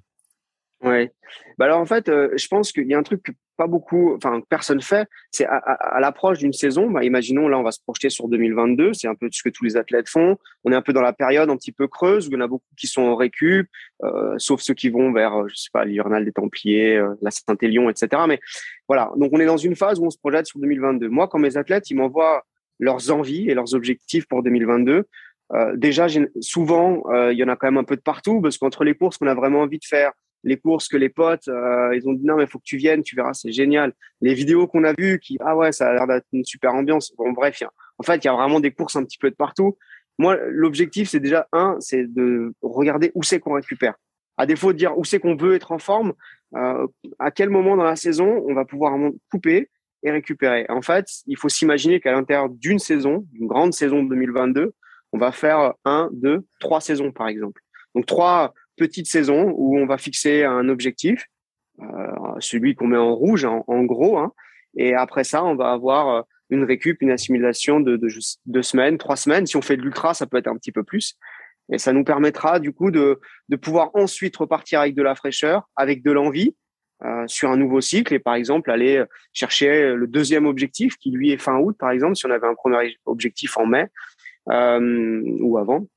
[0.82, 1.12] Ouais.
[1.58, 4.82] Bah alors en fait, je pense qu'il y a un truc pas beaucoup, enfin personne
[4.82, 6.90] fait, c'est à, l'approche d'une saison.
[6.90, 8.94] Bah, imaginons là, on va se projeter sur 2022.
[8.94, 10.38] C'est un peu ce que tous les athlètes font.
[10.64, 12.46] On est un peu dans la période un petit peu creuse où il y en
[12.46, 13.68] a beaucoup qui sont en récup,
[14.06, 17.90] euh, sauf ceux qui vont vers, je sais pas, l'hivernal des Templiers, euh, la Saint-Élion,
[17.90, 18.22] etc.
[18.30, 18.40] Mais
[18.88, 21.10] voilà, donc on est dans une phase où on se projette sur 2022.
[21.10, 22.44] Moi, quand mes athlètes, ils m'envoient
[22.80, 25.04] leurs envies et leurs objectifs pour 2022.
[25.52, 26.08] Euh, déjà,
[26.40, 29.18] souvent, il y en a quand même un peu de partout parce qu'entre les courses
[29.18, 32.26] qu'on a vraiment envie de faire, les courses que les potes, euh, ils ont dit
[32.26, 33.94] non mais faut que tu viennes, tu verras, c'est génial.
[34.22, 37.14] Les vidéos qu'on a vues, qui ah ouais, ça a l'air d'être une super ambiance.
[37.18, 37.62] Bon bref,
[37.98, 39.78] en fait il y a vraiment des courses un petit peu de partout.
[40.18, 43.96] Moi l'objectif c'est déjà un, c'est de regarder où c'est qu'on récupère.
[44.38, 46.14] À défaut de dire où c'est qu'on veut être en forme,
[46.56, 46.88] euh,
[47.20, 48.98] à quel moment dans la saison on va pouvoir
[49.30, 49.70] couper
[50.04, 50.66] et récupérer.
[50.70, 54.74] En fait, il faut s'imaginer qu'à l'intérieur d'une saison, d'une grande saison de 2022,
[55.12, 57.62] on va faire un, deux, trois saisons par exemple.
[57.96, 61.26] Donc trois petite saison où on va fixer un objectif
[62.40, 64.18] celui qu'on met en rouge, en, gros.
[64.18, 64.34] Hein.
[64.76, 68.10] Et après ça, on va avoir une récup, une assimilation de, de
[68.46, 69.46] deux semaines, trois semaines.
[69.46, 71.16] Si on fait de l'ultra, ça peut être un petit peu plus.
[71.72, 73.20] Et ça nous permettra du coup de,
[73.62, 76.56] pouvoir ensuite repartir avec de la fraîcheur, avec de l'envie,
[77.06, 81.32] euh, sur un nouveau cycle et par exemple aller chercher le deuxième objectif qui lui
[81.32, 83.86] est fin août par exemple si on avait un premier objectif en mai
[84.50, 85.88] euh, ou avant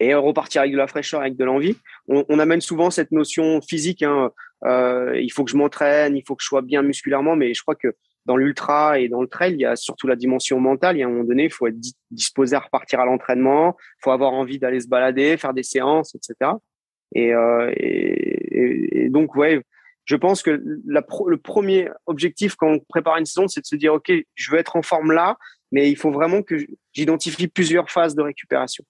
[0.00, 3.60] et repartir avec de la fraîcheur avec de l'envie on, on, amène souvent cette notion
[3.60, 4.30] physique hein,
[4.64, 7.62] euh, il faut que je m'entraîne il faut que je sois bien musculairement mais je
[7.62, 7.94] crois que
[8.28, 10.96] dans l'ultra et dans le trail, il y a surtout la dimension mentale.
[10.96, 11.80] Il y a un moment donné, il faut être
[12.10, 16.14] disposé à repartir à l'entraînement, il faut avoir envie d'aller se balader, faire des séances,
[16.14, 16.52] etc.
[17.14, 19.62] Et, euh, et, donc, ouais,
[20.04, 23.94] je pense que le premier objectif quand on prépare une saison, c'est de se dire,
[23.94, 25.38] OK, je veux être en forme là,
[25.72, 26.56] mais il faut vraiment que
[26.92, 28.84] j'identifie plusieurs phases de récupération.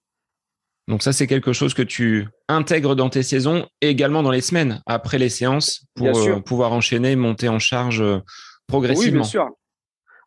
[0.88, 4.40] Donc ça, c'est quelque chose que tu intègres dans tes saisons et également dans les
[4.40, 8.18] semaines après les séances pour euh, pouvoir enchaîner, monter en charge euh,
[8.66, 9.04] progressivement.
[9.04, 9.50] Oui, bien sûr.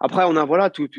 [0.03, 0.89] Après, on a voilà tout,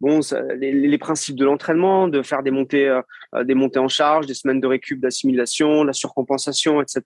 [0.00, 0.20] bon
[0.58, 4.60] les, principes de l'entraînement, de faire des montées, euh, des montées en charge, des semaines
[4.60, 7.02] de récup, d'assimilation, la surcompensation, etc.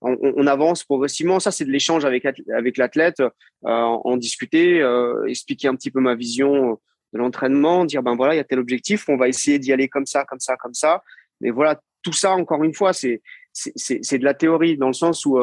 [0.00, 1.40] On, on, avance progressivement.
[1.40, 3.30] Ça, c'est de l'échange avec avec l'athlète, euh,
[3.64, 6.78] en discuter, euh, expliquer un petit peu ma vision
[7.12, 9.88] de l'entraînement, dire ben voilà, il y a tel objectif, on va essayer d'y aller
[9.88, 11.02] comme ça, comme ça, comme ça.
[11.40, 13.20] Mais voilà, tout ça, encore une fois, c'est
[13.52, 15.38] de la théorie dans le sens où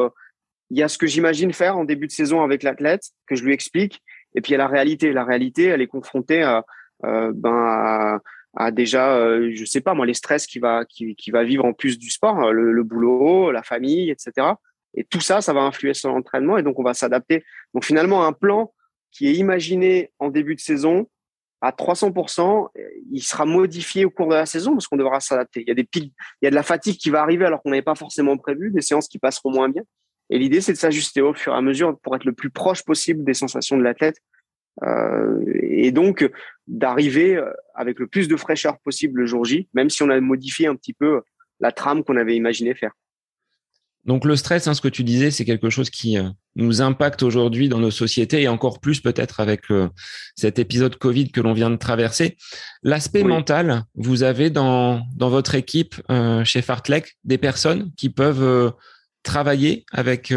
[0.70, 3.44] il y a ce que j'imagine faire en début de saison avec l'athlète, que je
[3.44, 4.02] lui explique,
[4.36, 5.14] et puis il y a la réalité.
[5.14, 6.66] La réalité, elle est confrontée à,
[7.06, 8.20] euh, ben,
[8.56, 11.66] à, déjà, euh, je sais pas moi, les stress qu'il va, qui, qui va vivre
[11.66, 14.48] en plus du sport, le, le, boulot, la famille, etc.
[14.96, 17.44] Et tout ça, ça va influer sur l'entraînement, et donc on va s'adapter.
[17.74, 18.74] Donc finalement, un plan
[19.12, 21.08] qui est imaginé en début de saison
[21.64, 22.68] à 300%,
[23.10, 25.62] il sera modifié au cours de la saison parce qu'on devra s'adapter.
[25.62, 27.62] Il y a des pics, il y a de la fatigue qui va arriver alors
[27.64, 29.84] qu'on n'avait pas forcément prévu, des séances qui passeront moins bien.
[30.30, 32.84] Et l'idée, c'est de s'ajuster au fur et à mesure pour être le plus proche
[32.84, 34.18] possible des sensations de l'athlète.
[34.84, 36.30] Euh, et donc,
[36.68, 40.20] d'arriver euh, avec le plus de fraîcheur possible le jour J, même si on a
[40.20, 41.22] modifié un petit peu
[41.62, 42.92] la trame qu'on avait imaginé faire.
[44.06, 47.24] Donc le stress, hein, ce que tu disais, c'est quelque chose qui euh, nous impacte
[47.24, 49.90] aujourd'hui dans nos sociétés et encore plus peut-être avec euh,
[50.36, 52.36] cet épisode Covid que l'on vient de traverser.
[52.84, 58.74] L'aspect mental, vous avez dans, dans votre équipe euh, chez Fartlek des personnes qui peuvent
[59.24, 60.34] travailler avec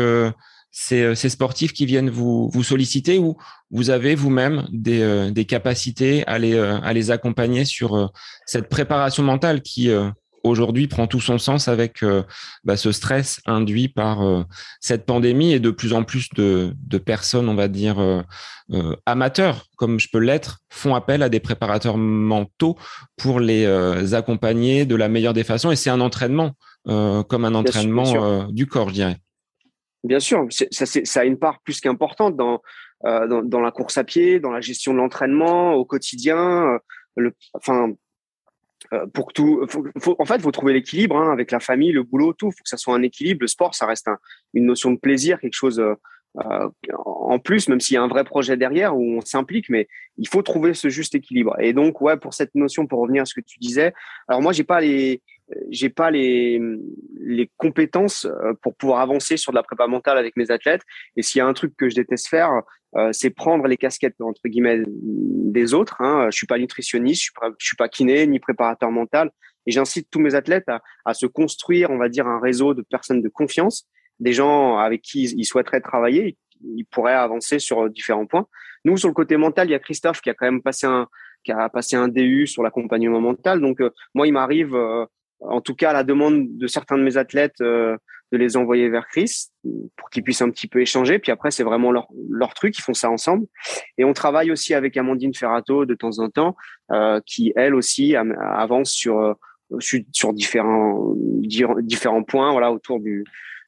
[0.71, 3.37] ces, ces, sportifs qui viennent vous, vous solliciter ou
[3.73, 8.13] vous avez vous-même des, des, capacités à les, à les accompagner sur
[8.45, 9.91] cette préparation mentale qui
[10.47, 12.05] aujourd'hui prend tout son sens avec
[12.65, 14.47] bah, ce stress induit par
[14.81, 18.25] cette pandémie et de plus en plus de, de personnes, on va dire,
[19.07, 22.77] amateurs, comme je peux l'être, font appel à des préparateurs mentaux
[23.17, 23.67] pour les
[24.15, 25.71] accompagner de la meilleure des façons.
[25.71, 26.53] Et c'est un entraînement
[26.89, 29.17] euh, comme un entraînement euh, du corps, je dirais.
[30.05, 32.63] Bien sûr, ça, ça, a une part plus qu'importante dans,
[33.05, 36.79] euh, dans, dans, la course à pied, dans la gestion de l'entraînement au quotidien.
[37.17, 37.91] Le, enfin,
[39.13, 39.67] pour que tout,
[39.99, 42.51] faut, en fait, faut trouver l'équilibre hein, avec la famille, le boulot, tout.
[42.51, 43.41] Faut que ça soit un équilibre.
[43.43, 44.19] Le sport, ça reste un,
[44.55, 45.83] une notion de plaisir, quelque chose
[46.45, 49.89] euh, en plus, même s'il y a un vrai projet derrière où on s'implique, mais
[50.19, 51.57] il faut trouver ce juste équilibre.
[51.61, 53.95] Et donc, ouais, pour cette notion, pour revenir à ce que tu disais,
[54.29, 55.23] alors moi, j'ai pas les,
[55.71, 56.61] j'ai pas les,
[57.21, 60.83] les compétences euh, pour pouvoir avancer sur de la prépa mentale avec mes athlètes.
[61.17, 62.51] Et s'il y a un truc que je déteste faire,
[62.97, 66.01] euh, c'est prendre les casquettes entre guillemets des autres.
[66.01, 66.29] Hein.
[66.31, 69.31] Je suis pas nutritionniste, je suis pas, je suis pas kiné ni préparateur mental.
[69.67, 72.83] Et j'incite tous mes athlètes à, à, se construire, on va dire, un réseau de
[72.83, 73.89] personnes de confiance,
[74.21, 78.47] des gens avec qui ils souhaiteraient travailler, ils pourraient avancer sur différents points.
[78.85, 81.09] Nous, sur le côté mental, il y a Christophe qui a quand même passé un,
[81.45, 83.61] qui a passé un DU sur l'accompagnement mental.
[83.61, 83.81] Donc,
[84.15, 84.77] moi, il m'arrive
[85.41, 87.97] en tout cas à la demande de certains de mes athlètes, euh,
[88.33, 89.47] de les envoyer vers Chris
[89.97, 91.19] pour qu'ils puissent un petit peu échanger.
[91.19, 93.47] Puis après, c'est vraiment leur, leur truc, ils font ça ensemble.
[93.99, 96.57] Et on travaille aussi avec Amandine Ferrato de temps en temps,
[96.91, 99.35] euh, qui elle aussi avance sur, euh,
[99.79, 103.25] sur différents, différents points voilà, autour du,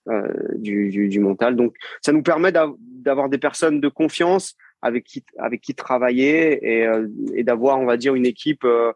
[0.09, 0.23] euh,
[0.57, 1.55] du, du, du, mental.
[1.55, 6.87] Donc, ça nous permet d'avoir des personnes de confiance avec qui, avec qui travailler et,
[6.87, 8.93] euh, et d'avoir, on va dire, une équipe euh,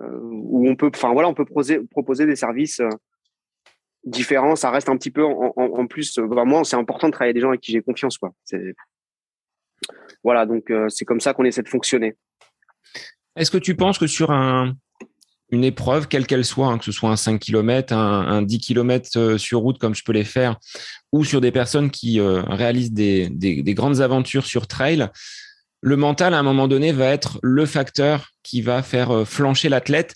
[0.00, 2.88] où on peut, enfin voilà, on proposer, des services euh,
[4.04, 4.56] différents.
[4.56, 6.18] Ça reste un petit peu en, plus.
[6.18, 8.32] Euh, bah, moi, c'est important de travailler avec des gens avec qui j'ai confiance, quoi.
[10.24, 12.16] Voilà, donc c'est comme ça qu'on essaie de fonctionner.
[13.36, 14.74] Est-ce que tu penses que sur un,
[15.50, 18.58] une épreuve, quelle qu'elle soit, hein, que ce soit un 5 km, un, un 10
[18.58, 20.56] km sur route comme je peux les faire,
[21.12, 25.08] ou sur des personnes qui réalisent des, grandes aventures sur trail,
[25.80, 29.68] le mental, à un moment donné, va être le facteur qui va faire euh, flancher
[29.68, 30.14] l'athlète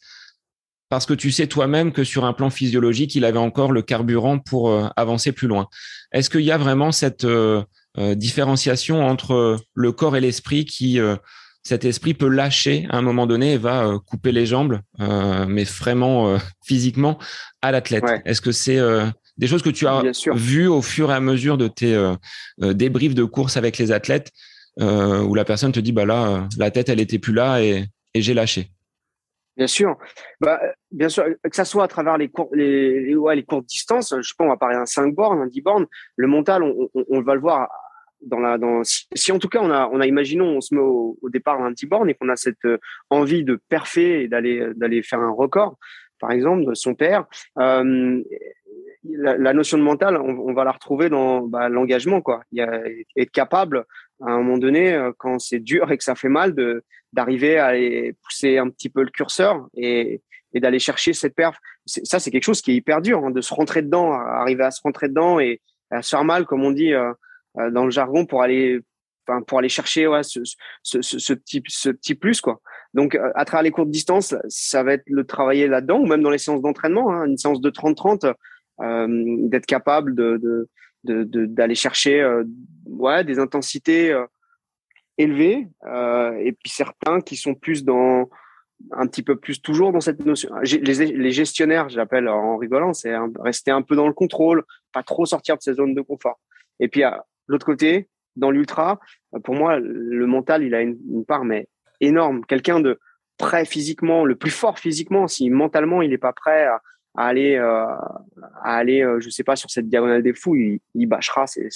[0.88, 4.38] parce que tu sais toi-même que sur un plan physiologique, il avait encore le carburant
[4.38, 5.68] pour euh, avancer plus loin.
[6.12, 7.62] Est-ce qu'il y a vraiment cette euh,
[7.96, 10.98] différenciation entre le corps et l'esprit qui
[11.62, 16.38] cet esprit peut lâcher à un moment donné et va couper les jambes, mais vraiment
[16.64, 17.18] physiquement
[17.60, 18.04] à l'athlète?
[18.24, 18.80] Est-ce que c'est
[19.36, 22.14] des choses que tu as vues au fur et à mesure de tes
[22.58, 24.32] débriefs de course avec les athlètes,
[24.80, 28.34] où la personne te dit bah là la tête elle était plus là et j'ai
[28.34, 28.70] lâché.
[29.56, 29.98] Bien sûr,
[30.40, 34.14] bah, bien sûr, que ça soit à travers les courtes, les, ouais, les courtes distances.
[34.16, 35.86] Je sais pas, on va parler d'un 5 bornes, un 10 bornes.
[36.16, 37.68] Le mental, on, va le voir
[38.22, 40.80] dans la, dans, si, en tout cas on a, on a, imaginons, on se met
[40.80, 42.78] au, au départ d'un 10 bornes et qu'on a cette euh,
[43.10, 45.76] envie de perfer et d'aller, d'aller faire un record,
[46.18, 47.26] par exemple, de son père.
[47.58, 48.22] Euh,
[49.04, 52.42] la, notion de mental, on, on va la retrouver dans bah, l'engagement, quoi.
[52.52, 52.80] Il y a,
[53.16, 53.84] être capable
[54.26, 57.58] à un moment donné, euh, quand c'est dur et que ça fait mal, de d'arriver
[57.58, 60.22] à aller pousser un petit peu le curseur et,
[60.54, 61.58] et d'aller chercher cette perf.
[61.86, 64.70] Ça, c'est quelque chose qui est hyper dur, hein, de se rentrer dedans, arriver à
[64.70, 67.12] se rentrer dedans et à se faire mal, comme on dit euh,
[67.58, 68.80] euh, dans le jargon, pour aller,
[69.46, 70.40] pour aller chercher ouais, ce,
[70.82, 72.60] ce, ce, petit, ce petit plus, quoi.
[72.94, 76.30] Donc, à travers les courtes distances, ça va être le travailler là-dedans, ou même dans
[76.30, 78.34] les séances d'entraînement, hein, une séance de 30-30,
[78.80, 79.06] euh,
[79.48, 80.68] d'être capable de, de
[81.04, 82.44] d'aller de, chercher euh,
[82.86, 84.26] ouais, des intensités euh,
[85.18, 88.30] élevées euh, et puis certains qui sont plus dans
[88.92, 90.50] un petit peu plus toujours dans cette notion.
[90.62, 95.24] Les, les gestionnaires, j'appelle en rigolant, c'est rester un peu dans le contrôle, pas trop
[95.24, 96.40] sortir de ses zones de confort.
[96.80, 98.98] Et puis à l'autre côté, dans l'ultra,
[99.44, 101.68] pour moi, le mental, il a une, une part mais
[102.00, 102.44] énorme.
[102.44, 102.98] Quelqu'un de
[103.38, 106.82] prêt physiquement, le plus fort physiquement, si mentalement il n'est pas prêt à,
[107.14, 107.86] à aller, euh,
[108.62, 111.68] à aller, euh, je sais pas, sur cette diagonale des fous, il, il bâchera c'est,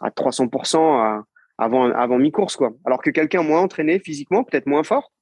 [0.00, 1.22] à 300%
[1.58, 2.72] avant, avant mi-course, quoi.
[2.84, 5.12] Alors que quelqu'un moins entraîné physiquement, peut-être moins fort,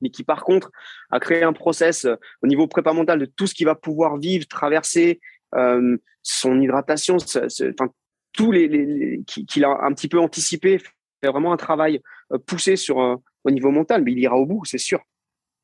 [0.00, 0.70] mais qui par contre
[1.10, 4.16] a créé un process euh, au niveau prépa mental de tout ce qu'il va pouvoir
[4.16, 5.20] vivre, traverser,
[5.54, 7.92] euh, son hydratation, enfin
[8.32, 12.00] tous les, les, qu'il a un petit peu anticipé, fait vraiment un travail
[12.46, 15.00] poussé sur au niveau mental, mais il ira au bout, c'est sûr.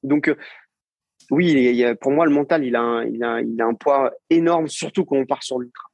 [0.02, 0.34] Donc
[1.30, 5.58] oui, pour moi, le mental, il a, un, poids énorme, surtout quand on part sur
[5.58, 5.84] l'ultra.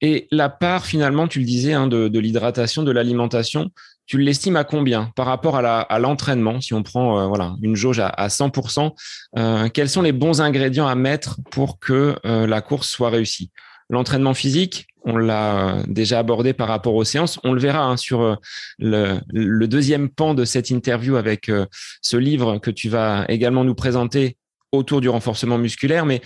[0.00, 3.70] Et la part, finalement, tu le disais, hein, de, de l'hydratation, de l'alimentation,
[4.06, 6.60] tu l'estimes à combien par rapport à l'entraînement?
[6.60, 8.90] Si on prend euh, voilà une jauge à, à 100%,
[9.38, 13.50] euh, quels sont les bons ingrédients à mettre pour que euh, la course soit réussie?
[13.92, 17.38] L'entraînement physique, on l'a euh, déjà abordé par rapport aux séances.
[17.44, 18.36] On le verra hein, sur euh,
[18.78, 21.66] le, deuxième pan de cette interview avec euh,
[22.00, 24.38] ce livre que tu vas également nous présenter
[24.72, 26.06] autour du renforcement musculaire.
[26.06, 26.22] Mais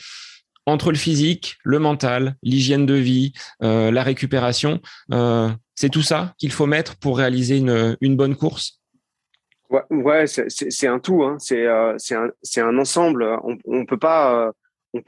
[0.64, 4.80] entre le physique, le mental, l'hygiène de vie, la récupération,
[5.76, 8.80] c'est tout ça qu'il faut mettre pour réaliser une, bonne course?
[9.90, 11.22] Ouais, c'est un tout.
[11.22, 11.36] Hein.
[11.38, 13.38] C'est un, ensemble.
[13.64, 14.50] On peut pas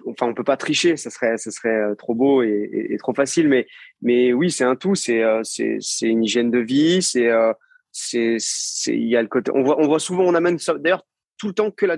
[0.07, 3.49] enfin on peut pas tricher, ça serait ça serait euh, trop beau et, trop facile,
[3.49, 3.67] mais
[4.03, 7.53] mais oui c'est un tout, c'est euh, c'est c'est une hygiène de vie, euh,
[7.93, 11.05] c'est c'est il y a le côté on voit on voit souvent on amène d'ailleurs
[11.39, 11.97] tout le temps que la,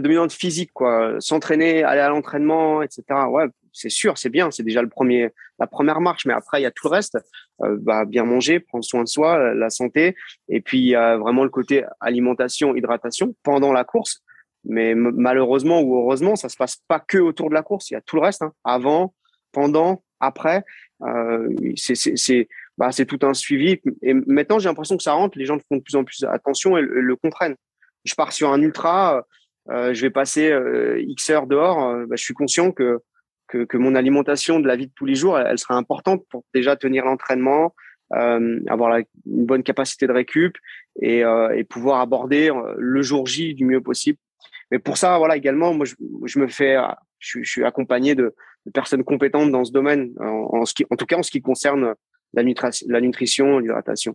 [0.00, 3.04] dominante physique quoi, s'entraîner, aller à l'entraînement, etc.
[3.30, 6.64] Ouais c'est sûr c'est bien, c'est déjà le premier la première marche, mais après il
[6.64, 7.18] y a tout le reste,
[7.58, 10.16] bah, bien manger, prendre soin de soi, la santé,
[10.48, 14.22] et puis il y a vraiment le côté alimentation, hydratation pendant la course
[14.68, 17.90] mais malheureusement ou heureusement, ça se passe pas que autour de la course.
[17.90, 18.52] Il y a tout le reste, hein.
[18.64, 19.14] avant,
[19.52, 20.64] pendant, après.
[21.02, 23.80] Euh, c'est bah, tout un suivi.
[24.02, 25.38] Et maintenant, j'ai l'impression que ça rentre.
[25.38, 27.56] Les gens font de plus en plus attention et, le, comprennent.
[28.04, 29.24] Je pars sur un ultra,
[29.70, 31.88] euh, je vais passer euh, X heures dehors.
[31.88, 33.00] Euh, bah, je suis conscient que,
[33.48, 36.44] que, que mon alimentation de la vie de tous les jours, elle, sera importante pour
[36.54, 37.74] déjà tenir l'entraînement,
[38.14, 40.56] euh, avoir la, une bonne capacité de récup
[41.00, 44.18] et, euh, et pouvoir aborder le jour J du mieux possible
[44.70, 46.76] mais pour ça, voilà, également, moi, je, me fais,
[47.18, 48.34] je, suis accompagné de,
[48.74, 51.94] personnes compétentes dans ce domaine, en, tout cas en ce qui concerne
[52.34, 52.42] la,
[52.86, 54.14] la nutrition, l'hydratation.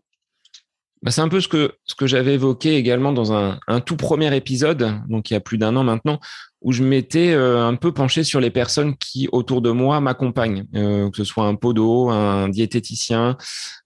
[1.03, 3.97] Bah, c'est un peu ce que, ce que j'avais évoqué également dans un, un, tout
[3.97, 6.21] premier épisode, donc il y a plus d'un an maintenant,
[6.61, 10.65] où je m'étais euh, un peu penché sur les personnes qui autour de moi m'accompagnent,
[10.75, 13.37] euh, que ce soit un podo, un diététicien,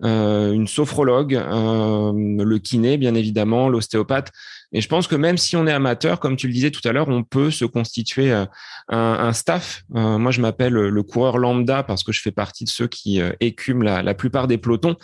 [0.04, 4.32] euh, une sophrologue, euh, le kiné bien évidemment, l'ostéopathe.
[4.72, 6.92] Et je pense que même si on est amateur, comme tu le disais tout à
[6.92, 8.48] l'heure, on peut se constituer un,
[8.90, 9.84] un staff.
[9.90, 13.84] moi, je m'appelle le coureur lambda parce que je fais partie de ceux qui écument
[13.84, 14.98] la, la plupart des pelotons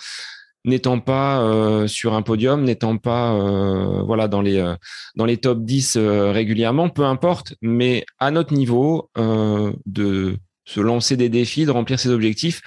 [0.66, 4.76] n'étant pas euh, sur un podium, n'étant pas euh, voilà dans les euh,
[5.16, 11.30] dans les top 10 régulièrement, peu importe, mais à notre niveau de se lancer des
[11.30, 12.62] défis, de remplir ses objectifs,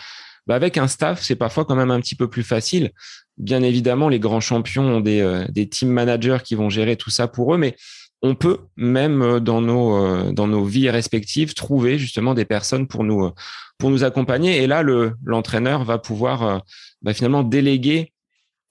[0.46, 2.92] bah avec un staff, c'est parfois quand même un petit peu plus facile.
[3.38, 7.26] Bien évidemment, les grands champions ont des, des team managers qui vont gérer tout ça
[7.26, 7.74] pour eux, mais
[8.22, 13.30] on peut même dans nos dans nos vies respectives trouver justement des personnes pour nous
[13.78, 14.62] pour nous accompagner.
[14.62, 16.62] Et là, le l'entraîneur va pouvoir
[17.02, 18.12] bah, finalement déléguer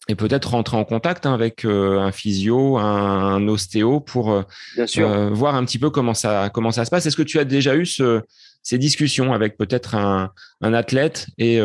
[0.07, 4.43] et peut-être rentrer en contact hein, avec euh, un physio, un, ostéo pour euh,
[4.77, 7.05] euh, voir un petit peu comment ça comment ça se passe.
[7.05, 8.21] Est-ce que tu as déjà eu ce,
[8.61, 10.31] ces discussions avec peut-être un,
[10.61, 11.59] un, athlète et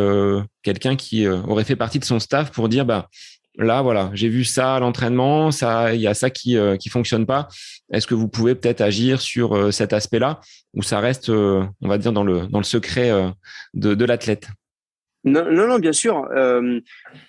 [0.63, 3.09] quelqu'un qui aurait fait partie de son staff pour dire bah
[3.57, 7.27] là voilà j'ai vu ça à l'entraînement, ça il y a ça qui qui fonctionne
[7.27, 7.49] pas.
[7.93, 10.41] Est-ce que vous pouvez peut-être agir sur cet aspect-là
[10.75, 13.11] ou ça reste on va dire dans le dans le secret
[13.75, 14.49] de, de l'athlète?
[15.25, 16.27] Non, non, bien sûr.
[16.33, 16.81] Euh,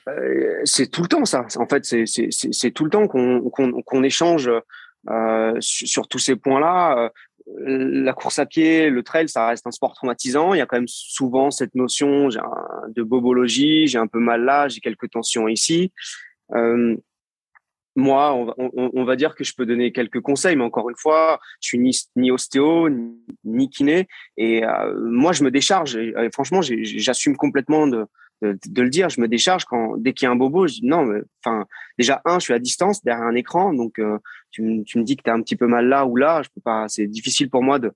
[0.07, 1.45] euh, c'est tout le temps ça.
[1.57, 4.49] En fait, c'est tout le temps qu'on échange
[5.09, 7.11] euh, sur, tous ces points-là.
[7.57, 10.53] La course à pied, le trail, ça reste un sport traumatisant.
[10.53, 13.87] Il y a quand même souvent cette notion de bobologie.
[13.87, 15.91] J'ai un peu mal là, j'ai quelques tensions ici.
[16.53, 16.95] Euh,
[17.95, 21.67] moi, on va, dire que je peux donner quelques conseils, mais encore une fois, je
[21.67, 22.89] suis ni, ostéo,
[23.43, 25.97] ni, kiné, et euh, moi, je me décharge.
[25.97, 28.05] Et, franchement, j'assume complètement de,
[28.41, 29.09] de, le dire.
[29.09, 31.09] Je me décharge quand dès qu'il y a un bobo, je dis non.
[31.43, 31.65] Enfin,
[31.97, 34.17] déjà un, je suis à distance derrière un écran, donc euh,
[34.51, 36.49] tu, tu, me dis que tu as un petit peu mal là ou là, je
[36.53, 36.85] peux pas.
[36.87, 37.91] C'est difficile pour moi de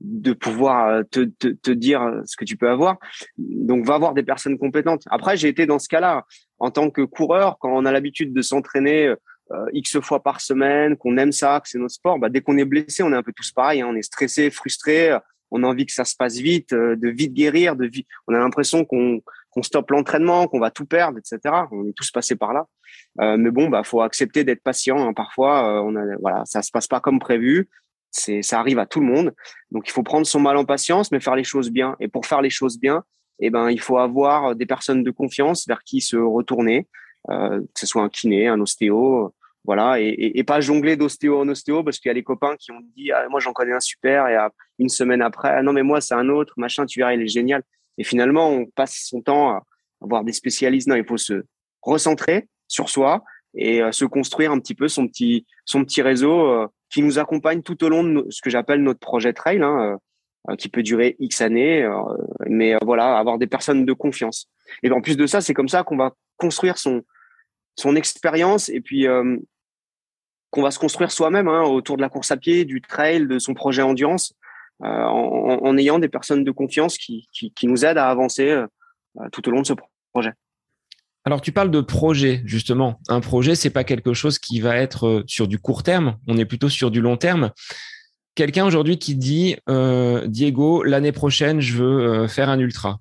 [0.00, 2.98] de pouvoir euh, te, te, dire ce que tu peux avoir.
[3.38, 5.04] Donc, va voir des personnes compétentes.
[5.06, 6.24] Après, j'ai été dans ce cas-là
[6.58, 9.14] en tant que coureur, quand on a l'habitude de s'entraîner
[9.52, 12.58] euh, X fois par semaine, qu'on aime ça, que c'est notre sport, bah, dès qu'on
[12.58, 13.80] est blessé, on est un peu tous pareil.
[13.80, 13.86] Hein.
[13.90, 15.16] on est stressé, frustré,
[15.52, 18.08] on a envie que ça se passe vite, euh, de vite guérir, de vite.
[18.26, 19.20] On a l'impression qu'on
[19.52, 21.54] qu'on stoppe l'entraînement, qu'on va tout perdre, etc.
[21.70, 22.66] On est tous passés par là.
[23.20, 24.98] Euh, mais bon, bah faut accepter d'être patient.
[24.98, 25.12] Hein.
[25.12, 27.68] Parfois, on a, voilà, ça se passe pas comme prévu.
[28.10, 29.34] C'est, ça arrive à tout le monde.
[29.70, 31.96] Donc, il faut prendre son mal en patience, mais faire les choses bien.
[32.00, 33.04] Et pour faire les choses bien,
[33.40, 36.88] eh ben, il faut avoir des personnes de confiance vers qui se retourner,
[37.30, 39.34] euh, que ce soit un kiné, un ostéo,
[39.64, 42.80] voilà, et, pas jongler d'ostéo en ostéo parce qu'il y a les copains qui ont
[42.96, 44.36] dit ah, moi j'en connais un super et
[44.80, 47.28] une semaine après ah, non mais moi c'est un autre machin tu verras il est
[47.28, 47.62] génial
[47.98, 49.62] et finalement on passe son temps à
[50.00, 50.88] avoir des spécialistes.
[50.88, 51.44] Non il faut se
[51.82, 53.22] recentrer sur soi
[53.54, 57.18] et euh, se construire un petit peu son petit son petit réseau euh, qui nous
[57.18, 59.98] accompagne tout au long de ce que j'appelle notre projet trail hein,
[60.50, 61.88] euh, qui peut durer x années
[62.46, 64.48] mais voilà avoir des personnes de confiance.
[64.82, 67.02] Et en plus de ça c'est comme ça qu'on va construire son
[67.76, 69.06] son expérience et puis
[70.50, 73.38] qu'on va se construire soi-même hein, autour de la course à pied, du trail, de
[73.38, 74.34] son projet endurance,
[74.84, 78.66] euh, en, ayant des personnes de confiance qui, qui, nous aident à avancer euh,
[79.30, 79.74] tout au long de ce
[80.12, 80.32] projet.
[81.24, 82.98] Alors tu parles de projet justement.
[83.08, 86.16] Un projet, c'est pas quelque chose qui va être euh, sur du court terme.
[86.26, 87.50] On est plutôt sur du long terme.
[88.34, 92.98] Quelqu'un aujourd'hui qui dit Diego, l'année prochaine, je veux faire un ultra.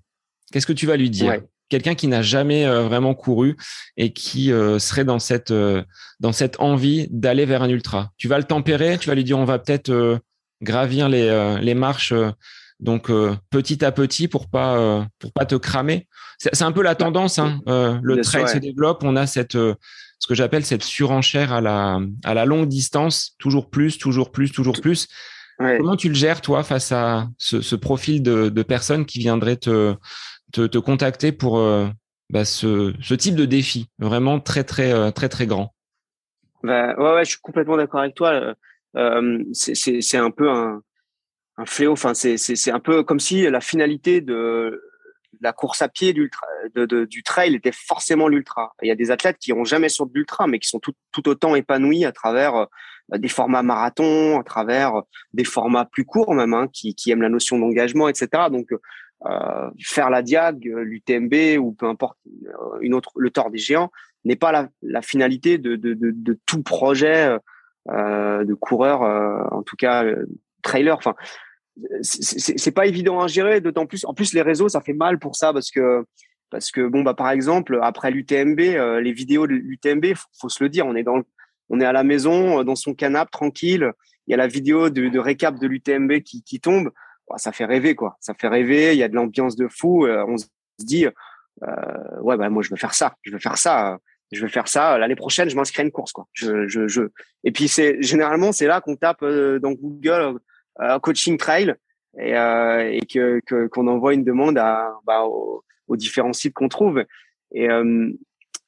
[0.52, 1.40] Qu'est-ce que tu vas lui dire
[1.72, 3.56] quelqu'un qui n'a jamais euh, vraiment couru
[3.98, 5.82] et qui euh, serait dans cette euh,
[6.20, 8.12] dans cette envie d'aller vers un ultra.
[8.18, 10.20] Tu vas le tempérer, tu vas lui dire on va peut-être
[10.62, 12.14] gravir les les marches
[12.80, 13.12] donc
[13.50, 16.08] petit à petit pour pas pour pas te cramer.
[16.38, 17.60] C'est un peu la tendance hein.
[17.66, 22.34] le trail se développe, on a cette ce que j'appelle cette surenchère à la à
[22.34, 25.08] la longue distance, toujours plus, toujours plus, toujours plus.
[25.58, 29.58] Comment tu le gères toi face à ce, ce profil de, de personnes qui viendraient
[29.58, 29.96] te
[30.52, 31.88] te, contacter pour euh,
[32.30, 35.74] bah, ce, ce, type de défi, vraiment très très euh, très très grand?
[36.64, 38.56] Bah, ouais, ouais, je suis complètement d'accord avec toi.
[38.98, 40.82] Euh, c'est un peu un,
[41.66, 41.94] fléau.
[41.94, 44.82] Enfin, c'est un peu comme si la finalité de
[45.42, 46.30] la course à pied du,
[47.24, 48.74] trail était forcément l'ultra.
[48.82, 50.94] Il y a des athlètes qui n'ont jamais sur de l'ultra, mais qui sont tout,
[51.28, 52.68] autant épanouis à travers
[53.10, 55.02] des formats marathon, à travers
[55.34, 58.50] des formats plus courts même, hein, qui, aiment la notion d'engagement, etc.
[58.52, 58.72] Donc,
[59.28, 62.18] euh, faire la Diag, l'UTMB ou peu importe
[62.48, 63.92] euh, le Tour des Géants
[64.26, 67.38] n'est pas la, finalité de, tout projet euh,
[67.88, 70.06] de coureur, euh, en tout cas
[70.62, 70.96] trailer.
[70.98, 71.16] Enfin,
[72.02, 74.06] c'est pas évident à gérer, d'autant plus.
[74.06, 76.06] En plus, les réseaux, ça fait mal pour ça parce que
[76.50, 80.62] parce que bon bah par exemple après l'UTMB, les vidéos de l'UTMB, faut, faut se
[80.62, 81.22] le dire, on est dans
[81.70, 83.94] on est à la maison dans son canapé tranquille.
[84.28, 86.92] Il y a la vidéo de, récap de l'UTMB qui, tombe
[87.30, 88.18] bah, ça fait rêver quoi.
[88.20, 88.94] Ça fait rêver.
[88.94, 90.06] Il y a de l'ambiance de fou.
[90.06, 90.46] Euh, on se
[90.80, 93.16] dit euh, ouais bah moi je veux faire ça.
[93.24, 93.98] Je veux faire ça.
[94.32, 94.98] Je veux faire ça.
[94.98, 96.28] L'année prochaine, je m'inscris à une course quoi.
[96.34, 97.04] Je, je, je.
[97.44, 100.40] Et puis c'est généralement c'est là qu'on tape euh, dans Google
[101.04, 101.76] coaching trail
[102.18, 105.64] et, et que qu'on envoie une demande à bah, aux,
[105.96, 107.04] différents sites qu'on trouve.
[107.54, 107.68] Et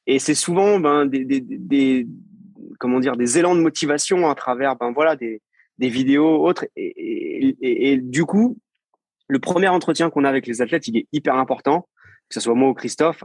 [0.05, 2.07] et c'est souvent ben des, des, des,
[2.78, 5.41] comment dire des élans de motivation à travers ben voilà des
[5.78, 6.66] des vidéos autres.
[6.76, 8.57] Et, du coup,
[9.28, 11.88] le premier entretien qu'on a avec les athlètes, il est hyper important,
[12.30, 13.24] que ce soit moi ou Christophe.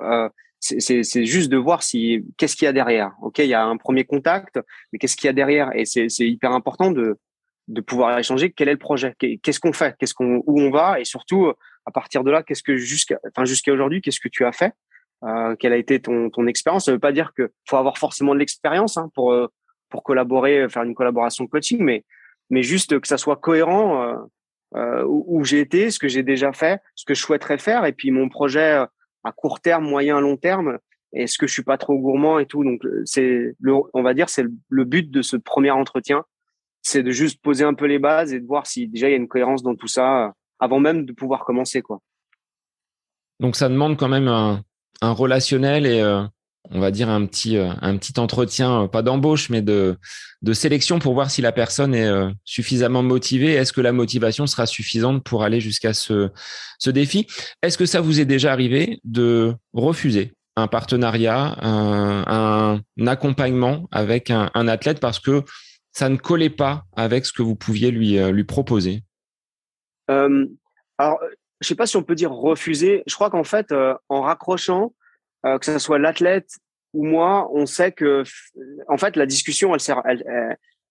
[0.73, 3.13] Euh, c'est juste de voir si qu'est-ce qu'il y a derrière.
[3.23, 4.59] Ok, il y a un premier contact,
[4.93, 5.71] mais qu'est-ce qu'il y a derrière?
[5.75, 7.19] Et c'est hyper important de
[7.69, 8.51] de pouvoir échanger.
[8.51, 11.53] Quel est le projet Qu'est-ce qu'on fait Qu'est-ce qu'on où on va Et surtout,
[11.85, 14.73] à partir de là, qu'est-ce que jusqu'à enfin jusqu'à aujourd'hui, qu'est-ce que tu as fait?
[15.25, 16.87] Euh, Quelle a été ton ton expérience?
[16.87, 19.49] Ça veut pas dire que faut avoir forcément de l'expérience hein, pour euh,
[19.91, 22.05] pour collaborer, faire une collaboration coaching, mais
[22.51, 24.03] mais juste que ça soit cohérent.
[24.03, 24.17] Euh,
[24.75, 27.93] euh où, j'ai été, ce que j'ai déjà fait, ce que je souhaiterais faire, et
[27.93, 28.85] puis mon projet
[29.25, 30.79] à court terme, moyen, long terme.
[31.13, 34.29] Est-ce que je suis pas trop gourmand et tout Donc c'est le, on va dire,
[34.29, 36.25] c'est le, but de ce premier entretien,
[36.83, 39.15] c'est de juste poser un peu les bases et de voir si déjà il y
[39.15, 42.01] a une cohérence dans tout ça euh, avant même de pouvoir commencer quoi.
[43.41, 44.63] Donc ça demande quand même un,
[45.01, 46.25] un relationnel et euh,
[46.71, 49.97] on va dire un petit euh, un petit entretien pas d'embauche mais de
[50.43, 52.09] de sélection pour voir si la personne est
[52.45, 53.55] suffisamment motivée.
[53.55, 56.31] Est-ce que la motivation sera suffisante pour aller jusqu'à ce
[56.79, 57.27] ce défi?
[57.63, 64.69] Est-ce que ça vous est déjà arrivé de refuser un partenariat un, accompagnement avec un,
[64.69, 65.43] athlète parce que
[65.91, 69.03] ça ne collait pas avec ce que vous pouviez lui lui proposer?
[70.09, 70.47] Euh,
[70.99, 71.19] alors
[71.61, 73.03] je sais pas si on peut dire refuser.
[73.09, 73.75] Je crois qu'en fait
[74.09, 74.98] en raccrochant euh,
[75.59, 76.51] que ce soit l'athlète
[76.95, 78.23] ou moi, on sait que
[78.89, 80.25] en fait la discussion elle, sert, elle,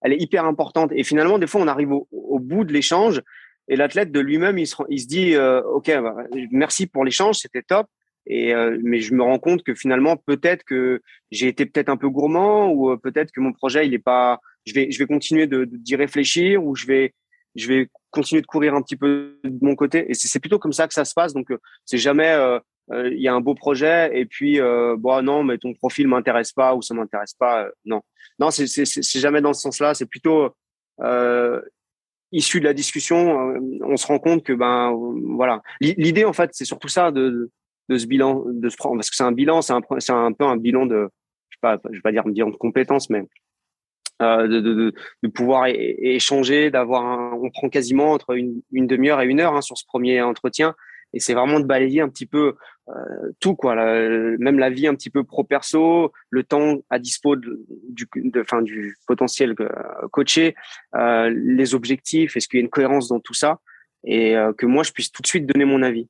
[0.01, 0.91] elle, est hyper importante.
[0.93, 3.22] Et finalement des fois on arrive au, au bout de l'échange
[3.68, 6.16] et l'athlète de lui-même il se, il se dit euh, ok bah,
[6.51, 7.88] merci pour l'échange c'était top.
[8.30, 11.01] Et euh, mais je me rends compte que finalement peut-être que
[11.32, 14.74] j'ai été peut-être un peu gourmand ou peut-être que mon projet il est pas je
[14.74, 17.14] vais je vais continuer d'y réfléchir ou je vais
[17.58, 20.10] je vais continuer de courir un petit peu de mon côté.
[20.10, 21.34] Et c'est plutôt comme ça que ça se passe.
[21.34, 21.47] Donc
[21.86, 22.60] c'est jamais euh,
[23.12, 26.53] il y a un beau projet et puis euh, bon non mais ton profil m'intéresse
[26.53, 28.01] pas ou ça m'intéresse pas euh, non.
[28.39, 29.93] Non c'est jamais dans ce sens-là.
[29.93, 30.49] C'est plutôt
[31.01, 31.62] euh,
[32.32, 34.93] issu de la discussion on se rend compte que ben
[35.36, 35.62] voilà.
[35.82, 37.51] L'idée en fait c'est surtout ça de
[37.89, 40.58] de ce bilan de ce parce que c'est un bilan c'est un un peu un
[40.58, 41.10] bilan de
[41.49, 43.24] je sais pas je vais pas dire un bilan de compétences mais
[44.22, 44.93] euh, de, de,
[45.24, 49.61] de, pouvoir échanger, d'avoir on prend quasiment entre une, une demi-heure et une heure hein,
[49.61, 50.76] sur ce premier entretien.
[51.13, 52.55] Et c'est vraiment de balayer un petit peu
[52.89, 53.76] euh, tout quoi.
[53.76, 58.43] Même la vie un petit peu pro perso le temps à dispo de, du de,
[58.43, 60.55] fin, du potentiel euh, coaché
[60.95, 63.59] euh, les objectifs est-ce qu'il y a une cohérence dans tout ça?
[64.03, 66.07] Et euh, que moi je puisse tout de suite donner mon avis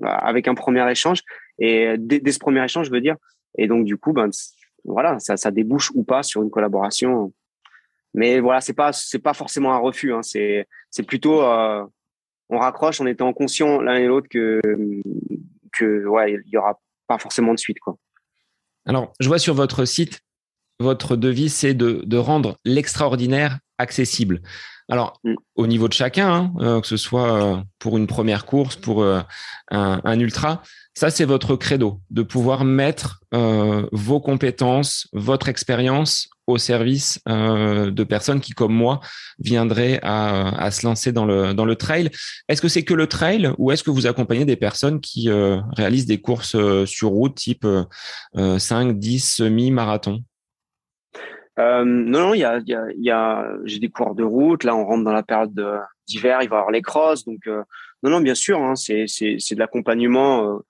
[0.00, 1.22] avec un premier échange.
[1.58, 3.16] Et dès, dès, ce premier échange je veux dire.
[3.56, 4.30] Et donc du coup ben
[4.84, 7.32] voilà ça, ça débouche ou pas sur une collaboration
[8.14, 11.84] mais voilà c'est pas c'est pas forcément un refus hein, c'est c'est plutôt euh,
[12.48, 14.60] on raccroche en étant conscient l'un et l'autre que
[15.72, 17.96] que ouais, il y aura pas forcément de suite quoi.
[18.86, 20.20] Alors, je vois sur votre site,
[20.80, 24.40] votre devise c'est de, de rendre l'extraordinaire accessible.
[24.88, 25.34] Alors, mm.
[25.56, 29.02] au niveau de chacun, hein, euh, que ce soit euh, pour une première course, pour
[29.02, 29.20] euh,
[29.70, 30.62] un, un, ultra,
[30.94, 33.20] ça c'est votre credo, de pouvoir mettre
[33.92, 39.00] vos compétences, votre expérience au service de personnes qui, comme moi,
[39.38, 42.10] viendraient à, à, se lancer dans le, dans le trail.
[42.48, 45.28] Est-ce que c'est que le trail ou est-ce que vous accompagnez des personnes qui
[45.76, 47.66] réalisent des courses sur route type
[48.34, 50.24] 5, 10, semi-marathon
[51.58, 54.64] non, non, il y a, y a, y a j'ai des cours de route.
[54.64, 55.54] Là, on rentre dans la période
[56.06, 57.24] d'hiver, il va y avoir les crosses.
[57.24, 60.60] Donc, non, non, bien sûr, hein, c'est, c'est, c'est de l'accompagnement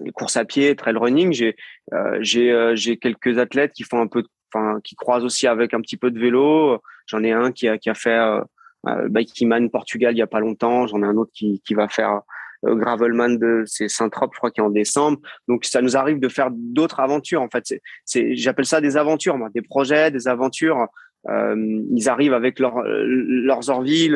[0.00, 1.32] les courses à pied, trail running.
[1.32, 1.56] J'ai
[1.92, 5.80] euh, j'ai j'ai quelques athlètes qui font un peu enfin qui croisent aussi avec un
[5.80, 6.80] petit peu de vélo.
[7.06, 8.40] J'en ai un qui a qui a fait euh,
[8.86, 10.86] euh Bikeman Portugal il y a pas longtemps.
[10.86, 12.20] J'en ai un autre qui qui va faire euh,
[12.64, 15.18] Gravelman de c'est Saint-Trope, je crois qui est en décembre.
[15.48, 17.42] Donc ça nous arrive de faire d'autres aventures.
[17.42, 20.86] En fait, c'est c'est j'appelle ça des aventures, moi, des projets, des aventures.
[21.28, 24.10] Euh, ils arrivent avec leur, leurs envies,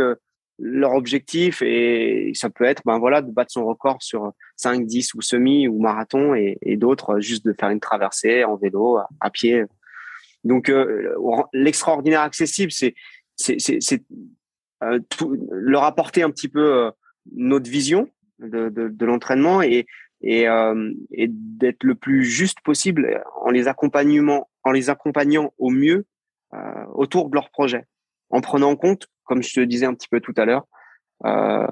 [0.59, 5.15] leur objectif et ça peut être ben voilà de battre son record sur 5 10
[5.15, 9.31] ou semi ou marathon et, et d'autres juste de faire une traversée en vélo à
[9.31, 9.67] pied
[10.47, 11.13] donc euh,
[11.53, 12.95] l'extraordinaire accessible, c'est
[13.37, 14.05] c'est
[14.83, 15.01] euh,
[15.51, 16.91] leur apporter un petit peu euh,
[17.35, 18.09] notre vision
[18.39, 19.87] de, de, de l'entraînement et
[20.23, 25.71] et, euh, et d'être le plus juste possible en les accompagnant en les accompagnant au
[25.71, 26.07] mieux
[26.55, 27.85] euh, autour de leur projet,
[28.31, 30.67] en prenant en compte, comme je te disais un petit peu tout à l'heure,
[31.25, 31.67] euh,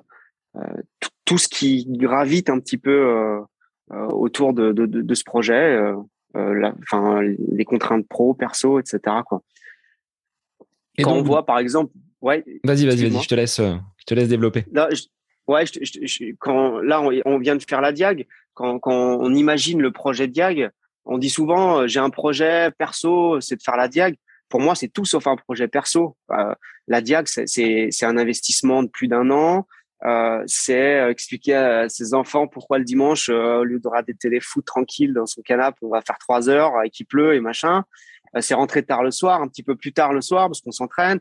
[1.24, 3.40] tout ce qui gravite un petit peu
[3.90, 5.76] autour de, de, de, ce projet,
[6.34, 6.74] la,
[7.50, 9.00] les contraintes pro, perso, etc.
[9.26, 9.42] Quoi.
[10.96, 12.44] Et Quand on voit, par exemple, ouais.
[12.62, 14.64] Vas-y, vas-y, vas-y, je te laisse, je te laisse développer.
[14.70, 14.88] Là,
[15.46, 18.26] ouais, je, je, quand là, on, vient de faire la Diag.
[18.54, 20.70] Quand, quand on imagine le projet Diag,
[21.04, 24.16] on dit souvent, euh, j'ai un projet perso, c'est de faire la Diag.
[24.48, 26.16] Pour moi, c'est tout sauf un projet perso.
[26.86, 29.66] la Diag, c'est un investissement de plus d'un an.
[30.04, 34.64] euh, c'est expliquer à ses enfants pourquoi le dimanche, au lieu de regarder télé foot
[34.64, 37.84] tranquille dans son canapé, on va faire trois heures et qu'il pleut et machin.
[38.40, 41.20] c'est rentrer tard le soir, un petit peu plus tard le soir parce qu'on s'entraîne.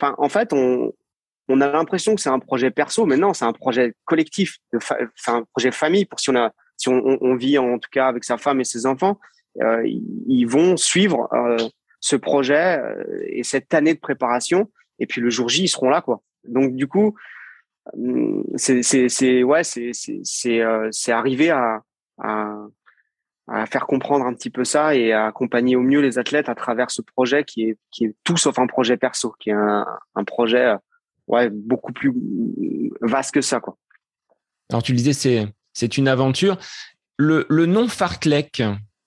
[0.00, 0.92] Enfin, en fait, on,
[1.50, 4.58] on a l'impression que c'est un projet perso, mais non, c'est un projet collectif,
[5.16, 6.04] c'est un projet famille.
[6.04, 8.86] Pour si on a, si on, vit en tout cas avec sa femme et ses
[8.86, 9.18] enfants,
[9.60, 11.56] euh, ils vont suivre euh,
[12.00, 14.70] ce projet euh, et cette année de préparation.
[14.98, 16.22] Et puis le jour J, ils seront là, quoi.
[16.44, 17.16] Donc du coup,
[18.54, 21.82] c'est c'est ouais, c'est c'est arriver à,
[22.18, 22.56] à
[23.52, 26.54] à faire comprendre un petit peu ça et à accompagner au mieux les athlètes à
[26.54, 29.84] travers ce projet qui est qui est tout sauf un projet perso, qui est un,
[30.14, 30.76] un projet
[31.30, 32.12] ouais, beaucoup plus
[33.00, 33.60] vaste que ça.
[33.60, 33.76] Quoi.
[34.70, 36.58] Alors tu le disais, c'est, c'est une aventure.
[37.16, 38.62] Le, le nom Fartlek,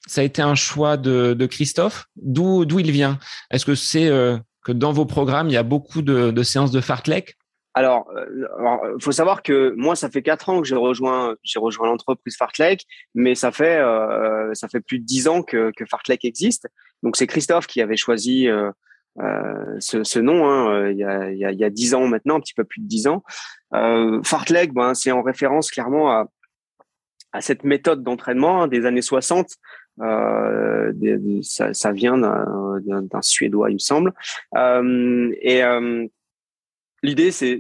[0.06, 2.06] ça a été un choix de, de Christophe?
[2.16, 3.18] D'où, d'où il vient?
[3.52, 6.72] Est-ce que c'est euh, que dans vos programmes, il y a beaucoup de, de séances
[6.72, 7.36] de Fartlek?
[7.76, 11.58] Alors, il euh, faut savoir que moi, ça fait quatre ans que j'ai rejoint, j'ai
[11.58, 15.86] rejoint l'entreprise Fartlek, mais ça fait euh, ça fait plus de dix ans que, que
[15.86, 16.68] Fartlek existe.
[17.02, 18.70] Donc, c'est Christophe qui avait choisi euh,
[19.20, 21.94] euh, ce, nom hein, euh, il, y a, il, y a, il y a 10
[21.94, 23.24] ans maintenant, un petit peu plus de 10 ans.
[23.74, 26.28] Euh, Fartlek, ben, c'est en référence clairement à,
[27.40, 29.48] cette méthode d'entraînement hein, des années 60.
[30.02, 30.92] Euh,
[31.42, 34.14] ça, vient d'un Suédois, il me semble.
[34.56, 35.62] Et
[37.02, 37.60] l'idée, c'est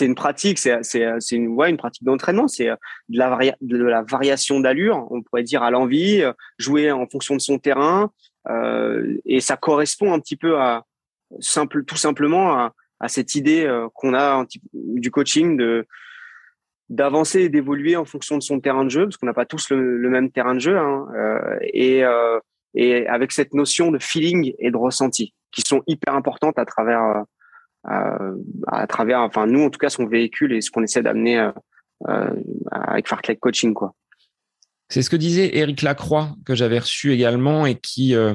[0.00, 5.42] une pratique, c'est une pratique d'entraînement, c'est de la de la variation d'allure, on pourrait
[5.42, 6.22] dire à l'envie,
[6.58, 8.12] jouer en fonction de son terrain,
[8.46, 10.84] et ça correspond un petit peu à
[11.40, 15.86] simple, tout simplement à, à cette idée euh, qu'on a du coaching de
[16.90, 19.70] d'avancer et d'évoluer en fonction de son terrain de jeu, parce qu'on n'a pas tous
[19.70, 22.40] le, même terrain de jeu, hein, euh, et, euh,
[22.74, 27.24] et avec cette notion de feeling et de ressenti, qui sont hyper importantes à travers,
[27.88, 28.36] euh,
[28.66, 31.48] à travers, enfin nous en tout cas, son véhicule et ce qu'on essaie d'amener
[32.72, 33.94] avec Fartlek Coaching, quoi.
[34.90, 38.34] C'est ce que disait Éric Lacroix, que j'avais reçu également et qui euh,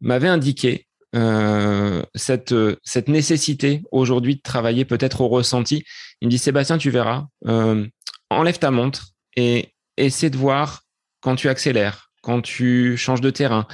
[0.00, 5.84] m'avait indiqué euh, cette, cette nécessité aujourd'hui de travailler peut-être au ressenti.
[6.22, 7.86] Il me dit, Sébastien, tu verras, euh,
[8.30, 10.80] enlève ta montre et essaie de voir
[11.20, 13.66] quand tu accélères, quand tu changes de terrain,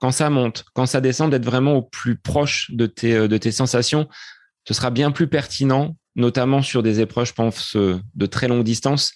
[0.00, 3.52] quand ça monte, quand ça descend, d'être vraiment au plus proche de tes, de tes
[3.52, 4.08] sensations.
[4.66, 9.12] Ce sera bien plus pertinent, notamment sur des épreuves, je pense, de très longue distance,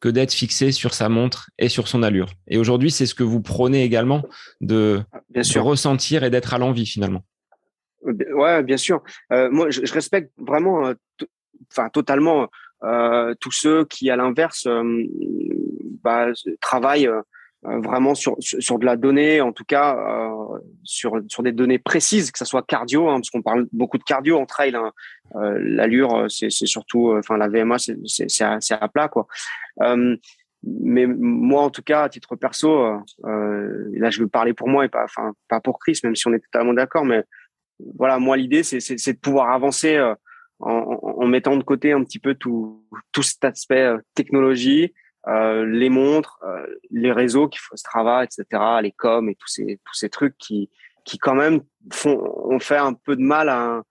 [0.00, 2.28] que d'être fixé sur sa montre et sur son allure.
[2.48, 4.22] Et aujourd'hui, c'est ce que vous prônez également
[4.60, 5.64] de, bien sûr.
[5.64, 7.24] ressentir et d'être à l'envie finalement.
[8.02, 9.02] Ouais, bien sûr.
[9.32, 10.94] Euh, moi, je, respecte vraiment, euh,
[11.72, 12.48] enfin totalement,
[12.82, 14.68] euh, tous ceux qui, à l'inverse,
[16.02, 16.28] bah,
[16.60, 17.08] travaillent
[17.64, 22.30] vraiment sur, sur de la donnée, en tout cas euh, sur, sur des données précises,
[22.30, 24.74] que ce soit cardio, hein, parce qu'on parle beaucoup de cardio en trail.
[24.74, 24.92] Hein.
[25.36, 29.26] Euh, L'allure, c'est surtout, enfin la VMA, c'est à, à, plat quoi.
[30.62, 34.88] mais moi, en tout cas, à titre perso, là, je veux parler pour moi et
[34.88, 37.04] pas, enfin, pas pour Chris, même si on est totalement d'accord.
[37.04, 37.24] Mais
[37.96, 39.98] voilà, moi, l'idée, c'est de pouvoir avancer
[40.60, 44.92] en, en, mettant de côté un petit peu tout, tout cet aspect technologie,
[45.28, 48.44] euh, les montres, euh, les réseaux qui font Strava, etc.,
[48.82, 50.70] les coms et tous ces tous ces trucs qui
[51.04, 51.60] qui quand même
[51.92, 53.82] font on fait un peu de mal à,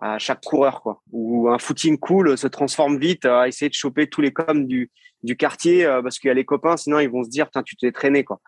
[0.00, 1.00] à chaque coureur quoi.
[1.12, 4.90] Ou un footing cool se transforme vite à essayer de choper tous les coms du
[5.22, 7.62] du quartier euh, parce qu'il y a les copains, sinon ils vont se dire putain
[7.62, 8.40] tu t'es traîné quoi.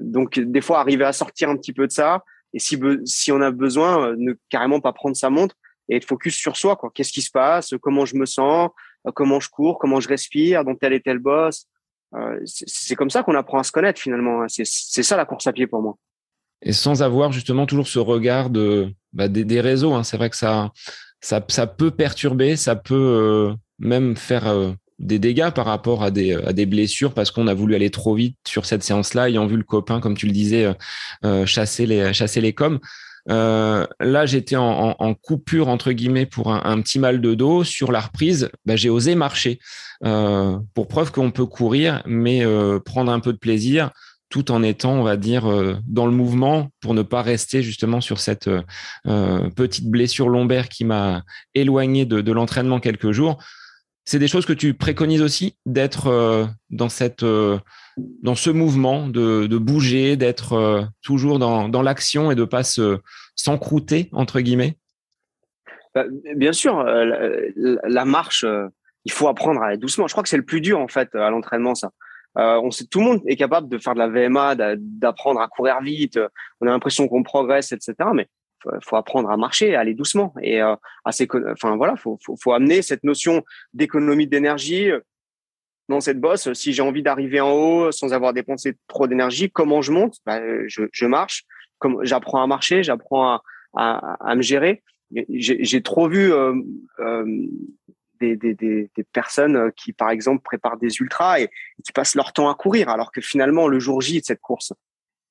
[0.00, 2.22] donc des fois arriver à sortir un petit peu de ça
[2.52, 5.56] et si si on a besoin ne carrément pas prendre sa montre
[5.88, 6.90] et être focus sur soi quoi.
[6.94, 7.74] Qu'est-ce qui se passe?
[7.82, 8.70] Comment je me sens?
[8.70, 11.66] euh, comment je cours, comment je respire, dans tel et tel boss.
[12.14, 14.42] Euh, c'est comme ça qu'on apprend à se connaître finalement.
[14.42, 14.46] Hein.
[14.48, 15.96] C'est ça la course à pied pour moi.
[16.62, 18.48] Et sans avoir justement toujours ce regard
[19.12, 19.92] bah, des, réseaux.
[19.92, 20.04] Hein.
[20.04, 20.70] C'est vrai que ça,
[21.66, 26.64] peut perturber, ça peut euh, même faire des dégâts par rapport à des, à des
[26.64, 30.00] blessures parce qu'on a voulu aller trop vite sur cette séance-là, ayant vu le copain,
[30.00, 30.72] comme tu le disais,
[31.44, 32.78] chasser les chasser les coms.
[33.30, 37.64] Euh, là, j'étais en, coupure entre guillemets pour un, petit mal de dos.
[37.64, 39.58] Sur la reprise, bah, j'ai osé marcher
[40.04, 43.90] euh, pour preuve qu'on peut courir, mais euh, prendre un peu de plaisir
[44.30, 45.44] tout en étant, on va dire,
[45.86, 48.50] dans le mouvement pour ne pas rester justement sur cette
[49.04, 51.22] petite blessure lombaire qui m'a
[51.54, 53.40] éloigné de l'entraînement quelques jours.
[54.04, 57.24] C'est des choses que tu préconises aussi d'être dans cette
[57.96, 62.98] dans ce mouvement, de, bouger, d'être euh, toujours dans, l'action et de pas se
[63.36, 64.76] s'encrouter entre guillemets?
[65.94, 66.04] Bah,
[66.36, 68.66] Bien sûr, euh, la, marche, euh,
[69.04, 70.06] il faut apprendre à aller doucement.
[70.06, 71.90] Je crois que c'est le plus dur en fait à l'entraînement, ça.
[72.36, 75.80] on sait, tout le monde est capable de faire de la VMA, d'apprendre à courir
[75.80, 76.18] vite.
[76.60, 77.94] On a l'impression qu'on progresse, etc.
[78.14, 78.28] Mais
[78.82, 80.74] faut apprendre à marcher, à aller doucement et euh,
[81.04, 84.90] enfin voilà, faut, faut, faut amener cette notion d'économie d'énergie
[85.88, 86.52] dans cette bosse.
[86.52, 90.16] Si j'ai envie d'arriver en haut sans avoir dépensé trop d'énergie, comment je monte?
[90.26, 91.44] Bah, je, je marche,
[91.78, 93.42] comme j'apprends à marcher, j'apprends à,
[93.76, 94.82] à, à, me gérer.
[95.28, 96.54] J'ai trop vu euh,
[97.00, 97.24] euh,
[98.20, 101.50] des, des, des, des, personnes qui, par exemple, préparent des ultras et,
[101.84, 104.72] qui passent leur temps à courir, alors que finalement, le jour J de cette course,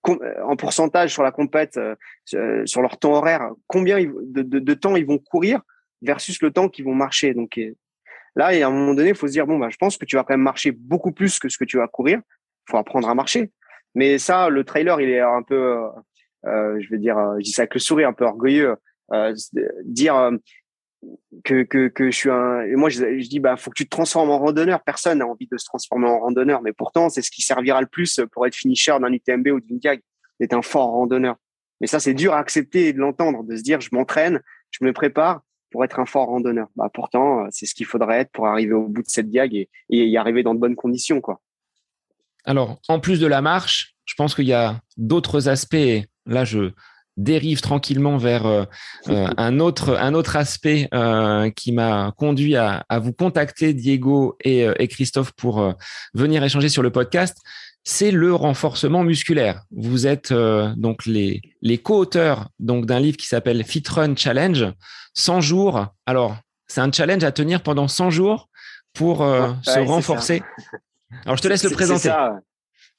[0.06, 1.96] en pourcentage sur la compète, euh,
[2.34, 5.62] euh, sur leur temps horaire, combien de, de, de, temps ils vont courir
[6.02, 7.34] versus le temps qu'ils vont marcher?
[7.34, 7.60] Donc
[8.36, 10.16] là, à un moment donné, il faut se dire bon, bah, je pense que tu
[10.16, 12.20] vas quand même marcher beaucoup plus que ce que tu vas courir.
[12.68, 13.52] Il faut apprendre à marcher.
[13.96, 15.78] Mais ça, le trailer, il est un peu,
[16.46, 18.76] euh, je vais dire, je dis ça avec le sourire, un peu orgueilleux,
[19.84, 20.32] dire
[21.44, 22.62] que, que, que je suis un.
[22.62, 24.82] Et moi, je, dis, bah, faut que tu te transformes en randonneur.
[24.84, 27.88] Personne n'a envie de se transformer en randonneur, mais pourtant, c'est ce qui servira le
[27.88, 30.02] plus pour être finisher d'un UTMB ou d'une diag,
[30.40, 31.36] d'être un fort randonneur.
[31.82, 34.86] Mais ça, c'est dur à accepter et de l'entendre, de se dire, je m'entraîne, je
[34.86, 35.42] me prépare
[35.74, 36.68] pour être un fort randonneur.
[36.78, 39.70] Bah, pourtant, c'est ce qu'il faudrait être pour arriver au bout de cette diag et,
[39.90, 41.42] y arriver dans de bonnes conditions, quoi.
[42.46, 46.06] Alors, en plus de la marche, je pense qu'il y a d'autres aspects.
[46.26, 46.72] Là, je,
[47.18, 48.66] dérive tranquillement vers euh,
[49.10, 54.88] euh, un autre un autre aspect euh, qui m'a conduit à, vous contacter Diego et
[54.88, 55.76] Christophe pour
[56.14, 57.38] venir échanger sur le podcast
[57.84, 59.64] c'est le renforcement musculaire.
[59.72, 64.72] Vous êtes donc les, les co-auteurs donc d'un livre qui s'appelle Fit Run Challenge,
[65.14, 65.88] 100 jours.
[66.06, 68.50] Alors, c'est un challenge à tenir pendant 100 jours
[68.94, 70.44] pour se renforcer.
[71.26, 72.10] Alors, je te laisse le présenter.
[72.10, 72.40] Ça.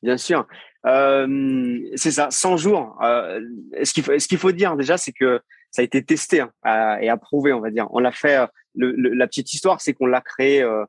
[0.03, 0.47] Bien sûr.
[0.87, 2.99] Euh, c'est ça, 100 jours.
[3.03, 3.41] Euh,
[3.82, 6.99] ce qu'il faut, ce qu'il faut dire déjà, c'est que ça a été testé hein,
[7.01, 7.89] et approuvé, on va dire.
[7.91, 8.37] On l'a fait.
[8.37, 10.85] Euh, le, la petite histoire, c'est qu'on l'a créé euh, euh,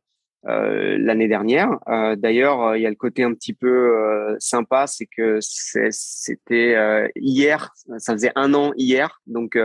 [0.45, 1.69] l'année dernière.
[1.89, 7.73] Euh, d'ailleurs, il y a le côté un petit peu sympa, c'est que c'était hier,
[7.97, 9.21] ça faisait un an hier.
[9.27, 9.57] Donc,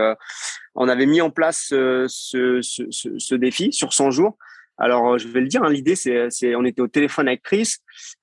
[0.75, 2.83] on avait mis en place ce, ce, ce,
[3.17, 4.37] ce défi sur 100 jours.
[4.81, 7.75] Alors, je vais le dire, hein, l'idée, c'est, on était au téléphone avec Chris.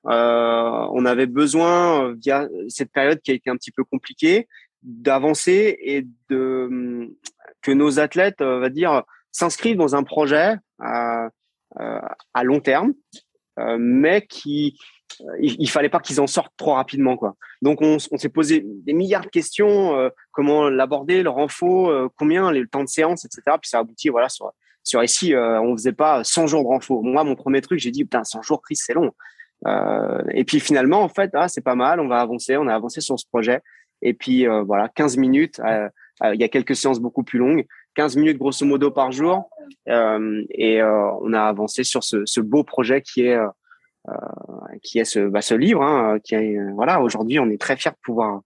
[0.07, 4.49] Euh, on avait besoin, via cette période qui a été un petit peu compliquée,
[4.83, 7.15] d'avancer et de
[7.63, 11.29] que nos athlètes, on va dire, s'inscrivent dans un projet à,
[11.77, 12.95] à long terme,
[13.59, 14.79] euh, mais qui
[15.41, 17.35] il, il, fallait pas qu'ils en sortent trop rapidement quoi.
[17.63, 22.67] Donc on, s'est posé des milliards de questions, euh, comment l'aborder, le renfort, combien, le
[22.69, 23.43] temps de séance, etc.
[23.61, 24.53] Puis ça a abouti voilà sur
[24.85, 27.03] sur ici, euh, on faisait pas 100 jours de renfort.
[27.03, 29.13] Moi, mon premier truc, j'ai dit, putain, 100 jours, Chris, c'est long.
[29.67, 32.75] Euh, et puis finalement, en fait, ah, c'est pas mal, on va avancer, on a
[32.75, 33.61] avancé sur ce projet.
[34.03, 35.89] Et puis euh, voilà, 15 minutes, euh,
[36.23, 37.67] euh, il y a quelques séances beaucoup plus longues,
[37.99, 39.51] 15 minutes grosso modo par jour.
[39.87, 43.37] et on a avancé sur ce, beau projet qui est,
[44.83, 45.83] qui est ce, bah, ce livre.
[45.83, 48.41] Hein, qui est, voilà, aujourd'hui, on est très fiers de pouvoir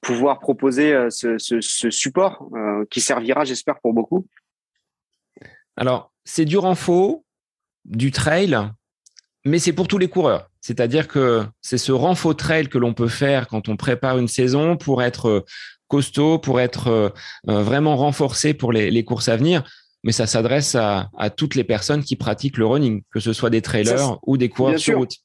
[0.00, 2.48] pouvoir proposer ce, ce, ce support
[2.88, 4.26] qui servira, j'espère, pour beaucoup.
[5.76, 7.20] Alors, c'est du renfort,
[7.84, 8.56] du trail,
[9.44, 10.50] mais c'est pour tous les coureurs.
[10.62, 14.78] C'est-à-dire que c'est ce renfort trail que l'on peut faire quand on prépare une saison
[14.78, 15.44] pour être
[15.88, 17.08] costaud, pour être euh,
[17.48, 19.64] euh, vraiment renforcé pour les, courses à venir.
[20.04, 23.62] Mais ça s'adresse à, toutes les personnes qui pratiquent le running, que ce soit des
[23.62, 25.16] trailers ou des coureurs sur route.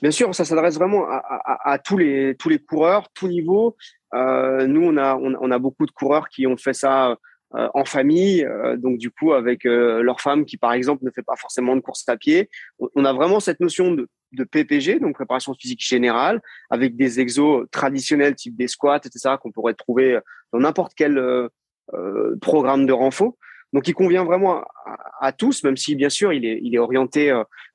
[0.00, 3.76] Bien sûr, ça s'adresse vraiment à, tous les tous les coureurs, tout niveau.
[4.14, 7.16] Euh, nous, on a on, a beaucoup de coureurs qui ont fait ça
[7.54, 11.22] euh, en famille, euh, donc du coup avec leur femme qui par exemple ne fait
[11.22, 12.48] pas forcément de course à pied.
[12.94, 17.66] On a vraiment cette notion de, de PPG, donc préparation physique générale, avec des exos
[17.70, 20.18] traditionnels type des squats, etc., qu'on pourrait trouver
[20.52, 21.48] dans n'importe quel
[22.40, 23.34] programme de renfort.
[23.72, 24.64] Donc, il convient vraiment
[25.20, 27.32] à, tous, même si bien sûr il est, il est orienté.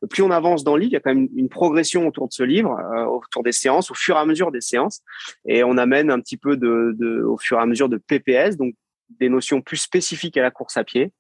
[0.10, 2.34] plus on avance dans le livre, il y a quand même une progression autour de
[2.34, 2.78] ce livre,
[3.10, 5.02] autour des séances, au fur et à mesure des séances,
[5.46, 8.58] et on amène un petit peu de, de, au fur et à mesure de PPS,
[8.58, 8.76] donc
[9.20, 11.12] des notions plus spécifiques à la course à pied.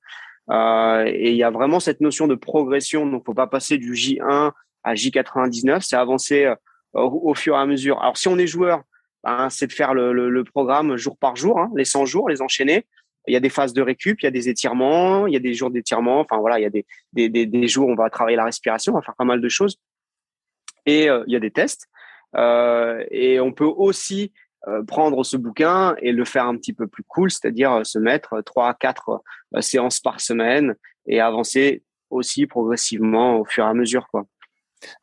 [0.51, 3.05] Euh, et il y a vraiment cette notion de progression.
[3.05, 4.51] Donc, faut pas passer du J1
[4.86, 5.81] à J99.
[5.81, 6.55] C'est avancer euh,
[6.93, 7.99] au, fur et à mesure.
[8.01, 8.83] Alors, si on est joueur,
[9.23, 12.86] ben, c'est de faire le, programme jour par jour, hein, les 100 jours, les enchaîner.
[13.27, 15.39] Il y a des phases de récup, il y a des étirements, il y a
[15.39, 16.19] des jours d'étirement.
[16.19, 18.45] Enfin voilà, il y a des, des, des, des, jours où on va travailler la
[18.45, 19.79] respiration, on va faire pas mal de choses.
[20.86, 21.88] Et euh, il y a des tests.
[22.36, 24.31] Euh, et on peut aussi
[24.88, 28.69] prendre ce bouquin et le faire un petit peu plus cool, c'est-à-dire se mettre trois
[28.69, 29.21] à quatre
[29.59, 30.73] séances par semaine
[31.05, 34.25] et avancer aussi progressivement au fur et à mesure, quoi.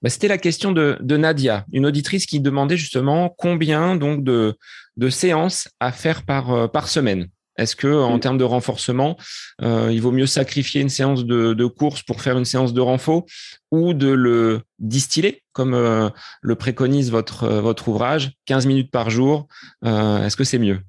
[0.02, 4.56] Bah, c'était la question de, de, Nadia, une auditrice qui demandait justement combien donc de,
[4.96, 7.28] de séances à faire par, par semaine.
[7.58, 8.20] Est-ce que en mm.
[8.20, 9.16] termes de renforcement,
[9.60, 12.80] euh, il vaut mieux sacrifier une séance de, de, course pour faire une séance de
[12.80, 13.24] renfort
[13.70, 16.08] ou de le distiller, comme euh,
[16.40, 19.48] le préconise votre, euh, votre ouvrage, 15 minutes par jour
[19.84, 20.80] euh, Est-ce que c'est mieux?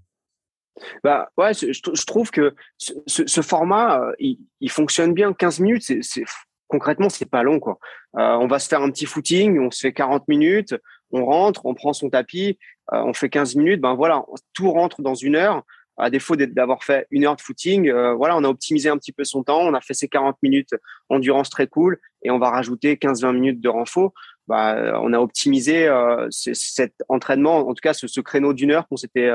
[1.04, 5.34] Bah ouais, je, trouve que ce, format, euh, il, fonctionne bien.
[5.34, 6.24] 15 minutes, c'est
[6.68, 7.80] concrètement, c'est pas long quoi.
[8.18, 10.76] Euh, on va se faire un petit footing, on se fait 40 minutes,
[11.12, 12.58] on rentre, on prend son tapis,
[12.94, 13.82] euh, on fait 15 minutes.
[13.82, 15.64] Ben voilà, tout rentre dans une heure.
[15.96, 19.24] À défaut d'avoir fait une heure de footing, voilà, on a optimisé un petit peu
[19.24, 19.62] son temps.
[19.62, 20.74] On a fait ces 40 minutes
[21.10, 24.12] endurance très cool et on va rajouter 15-20 minutes de renfort.
[24.48, 25.88] Bah, on a optimisé
[26.32, 29.30] cet entraînement, en tout cas ce, ce créneau d'une heure qu'on s'était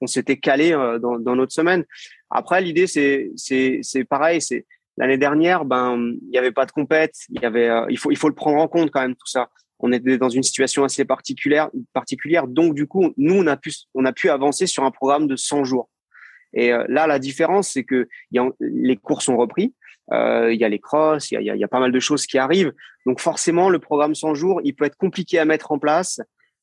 [0.00, 1.84] on s'était calé euh, dans, notre semaine.
[2.30, 4.40] Après, l'idée, c'est pareil.
[4.40, 4.66] C'est
[4.96, 7.14] l'année dernière, ben, il n'y avait pas de compète.
[7.30, 9.26] Il y avait, euh, il faut, il faut le prendre en compte quand même tout
[9.26, 9.48] ça.
[9.80, 12.46] On était dans une situation assez particulière, particulière.
[12.46, 15.36] Donc, du coup, nous, on a pu, on a pu avancer sur un programme de
[15.36, 15.90] 100 jours.
[16.52, 19.74] Et euh, là, la différence, c'est que y a, les cours sont repris.
[20.12, 22.38] il y a les crosses, il y a, y a, pas mal de choses qui
[22.38, 22.72] arrivent.
[23.06, 26.20] Donc forcément, le programme 100 jours, il peut être compliqué à mettre en place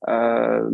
[0.10, 0.68] euh,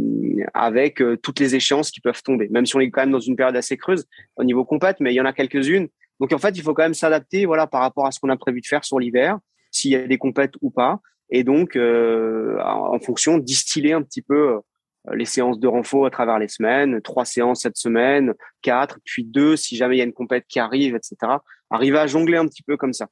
[0.54, 2.48] avec euh, toutes les échéances qui peuvent tomber.
[2.50, 4.06] Même si on est quand même dans une période assez creuse
[4.38, 5.90] au niveau compète, mais il y en a quelques-unes.
[6.20, 8.38] Donc en fait, il faut quand même s'adapter, voilà, par rapport à ce qu'on a
[8.38, 9.38] prévu de faire sur l'hiver,
[9.72, 11.00] s'il y a des compètes ou pas,
[11.30, 14.60] et donc euh, en fonction distiller un petit peu
[15.14, 19.56] les séances de renfort à travers les semaines, trois séances cette semaine, quatre, puis deux
[19.56, 21.16] si jamais il y a une compète qui arrive, etc.
[21.70, 23.08] Arriver à jongler un petit peu comme ça.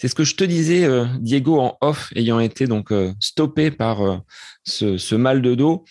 [0.00, 3.70] C'est ce que je te disais, euh, Diego, en off, ayant été donc euh, stoppé
[3.70, 4.16] par euh,
[4.64, 5.84] ce, mal de dos.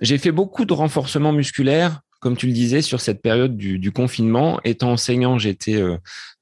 [0.00, 4.58] J'ai fait beaucoup de renforcement musculaire, comme tu le disais, sur cette période du, confinement.
[4.64, 5.80] Étant enseignant, j'étais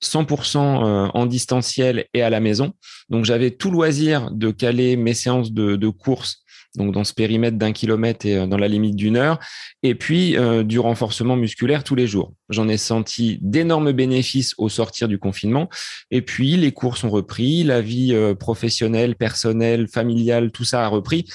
[0.03, 2.73] 100% en distanciel et à la maison.
[3.11, 6.43] Donc, j'avais tout loisir de caler mes séances de, de course
[6.77, 9.39] donc dans ce périmètre d'un kilomètre et euh, dans la limite d'une heure,
[9.83, 12.33] et puis euh, du renforcement musculaire tous les jours.
[12.49, 15.69] J'en ai senti d'énormes bénéfices au sortir du confinement,
[16.11, 20.89] et puis les cours sont repris, la vie euh, professionnelle, personnelle, familiale, tout ça a
[20.89, 21.27] repris,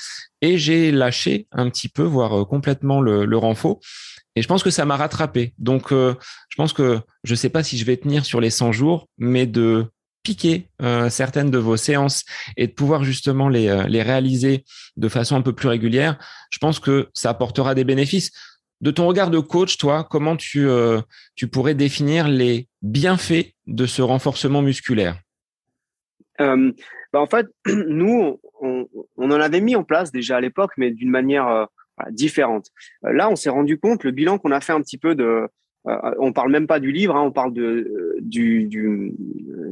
[0.42, 3.80] et j'ai lâché un petit peu, voire complètement le, le renfort.
[4.38, 5.54] Et je pense que ça m'a rattrapé.
[5.58, 8.72] Donc, je pense que je ne sais pas si je vais tenir sur les 100
[8.72, 9.88] jours, mais de
[10.28, 12.26] piquer euh, certaines de vos séances
[12.58, 14.66] et de pouvoir justement les, euh, les réaliser
[14.98, 16.18] de façon un peu plus régulière,
[16.50, 18.32] je pense que ça apportera des bénéfices.
[18.82, 21.00] De ton regard de coach, toi, comment tu, euh,
[21.36, 25.18] tu pourrais définir les bienfaits de ce renforcement musculaire?
[26.38, 27.48] Bah, En fait,
[27.88, 28.86] nous, on,
[29.18, 31.68] en avait mis en place déjà à l'époque, mais d'une manière
[32.12, 32.68] différente.
[33.02, 35.48] Là, on s'est rendu compte, le bilan qu'on a fait un petit peu de,
[35.88, 39.14] euh, on parle même pas du livre, hein, on parle de, euh, du, du,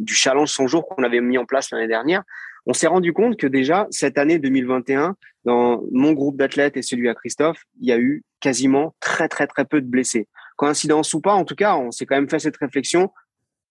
[0.08, 2.24] challenge 100 jours qu'on avait mis en place l'année dernière.
[2.66, 7.10] On s'est rendu compte que déjà cette année 2021, dans mon groupe d'athlètes et celui
[7.10, 10.28] à Christophe, il y a eu quasiment très très très peu de blessés.
[10.56, 13.12] Coïncidence ou pas, en tout cas, on s'est quand même fait cette réflexion.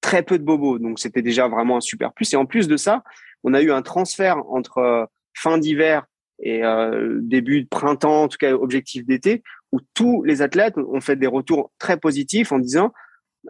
[0.01, 2.35] Très peu de bobos, donc c'était déjà vraiment un super plus.
[2.35, 3.03] Et en plus de ça,
[3.43, 6.07] on a eu un transfert entre euh, fin d'hiver
[6.41, 6.62] et
[7.20, 11.26] début de printemps, en tout cas objectif d'été, où tous les athlètes ont fait des
[11.26, 12.93] retours très positifs en disant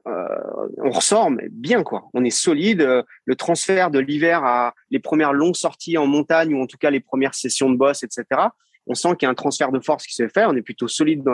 [0.06, 2.08] euh, on ressort mais bien quoi.
[2.14, 2.80] On est solide.
[2.82, 6.78] Euh, le transfert de l'hiver à les premières longues sorties en montagne ou en tout
[6.78, 8.24] cas les premières sessions de boss, etc.
[8.86, 10.44] On sent qu'il y a un transfert de force qui se fait.
[10.46, 11.24] On est plutôt solide.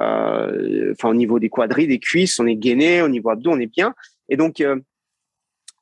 [0.00, 3.02] Euh, enfin au niveau des quadris, des cuisses, on est gainé.
[3.02, 3.94] Au niveau abdos, on est bien.
[4.28, 4.62] Et donc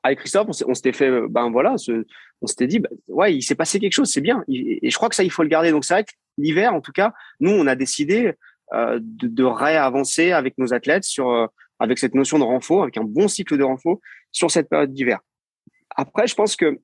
[0.02, 1.76] avec Christophe, on s'était fait, ben voilà,
[2.40, 4.42] on s'était dit, ben, ouais, il s'est passé quelque chose, c'est bien.
[4.48, 5.70] Et je crois que ça, il faut le garder.
[5.70, 8.32] Donc c'est vrai que l'hiver, en tout cas, nous, on a décidé
[8.72, 11.46] euh, de, de réavancer avec nos athlètes sur euh,
[11.80, 13.98] avec cette notion de renfort, avec un bon cycle de renfort
[14.32, 15.18] sur cette période d'hiver.
[15.96, 16.78] Après, je pense que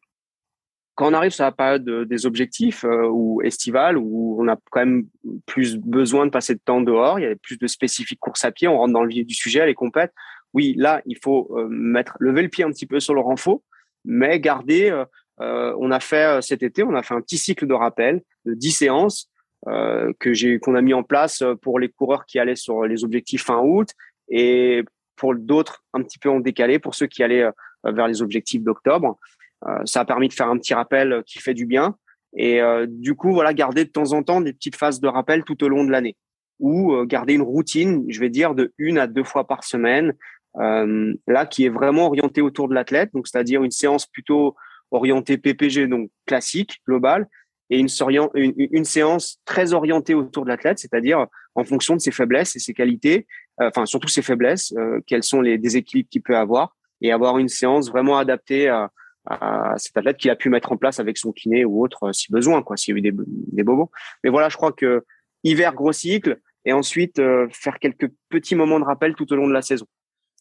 [0.96, 4.80] quand on arrive sur la période des objectifs euh, ou estivale, où on a quand
[4.80, 5.06] même
[5.44, 8.50] plus besoin de passer de temps dehors, il y a plus de spécifiques courses à
[8.50, 10.12] pied, on rentre dans le vif du sujet, les compètes.
[10.56, 13.60] Oui, là, il faut mettre lever le pied un petit peu sur le renfort,
[14.04, 15.04] mais garder.
[15.38, 18.72] on a fait cet été, on a fait un petit cycle de rappel de 10
[18.72, 19.30] séances
[19.68, 23.02] euh, que j'ai qu'on a mis en place pour les coureurs qui allaient sur les
[23.02, 23.88] objectifs fin août
[24.28, 24.84] et
[25.16, 27.50] pour d'autres un petit peu en décalé pour ceux qui allaient euh,
[27.84, 29.18] vers les objectifs d'octobre.
[29.66, 31.96] Euh, ça a permis de faire un petit rappel qui fait du bien
[32.38, 35.64] et du coup voilà garder de temps en temps des petites phases de rappel tout
[35.64, 36.16] au long de l'année
[36.58, 40.12] ou garder une routine, je vais dire de une à deux fois par semaine,
[40.56, 44.56] là qui est vraiment orientée autour de l'athlète, donc c'est-à-dire une séance plutôt
[44.90, 47.28] orientée PPG donc classique globale
[47.70, 47.88] et une,
[48.34, 52.74] une, séance très orientée autour de l'athlète, c'est-à-dire en fonction de ses faiblesses et ses
[52.74, 53.26] qualités,
[53.60, 57.38] euh, enfin surtout ses faiblesses, euh, quels sont les déséquilibres qu'il peut avoir, et avoir
[57.38, 58.92] une séance vraiment adaptée à,
[59.26, 62.12] à cet athlète qu'il a pu mettre en place avec son kiné ou autre euh,
[62.12, 63.90] si besoin, quoi, s'il y a eu des, des bobos.
[64.22, 65.04] Mais voilà, je crois que
[65.42, 69.52] hiver gros cycle et ensuite faire quelques petits moments de rappel tout au long de
[69.52, 69.86] la saison.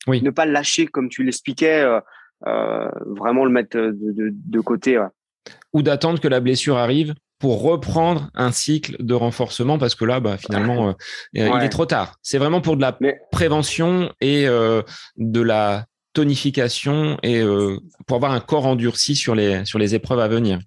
[0.08, 0.22] Oui.
[0.22, 1.86] Ne pas lâcher comme tu l'expliquais,
[2.42, 5.00] vraiment le mettre de, de, de côté
[5.74, 10.20] ou d'attendre que la blessure arrive pour reprendre un cycle de renforcement parce que là,
[10.20, 10.94] bah, finalement, euh,
[11.34, 12.16] il est trop tard.
[12.22, 12.98] C'est vraiment pour de la
[13.32, 14.82] prévention et euh,
[15.18, 17.78] de la tonification et euh,
[18.08, 20.60] pour avoir un corps endurci sur les, sur les épreuves à venir.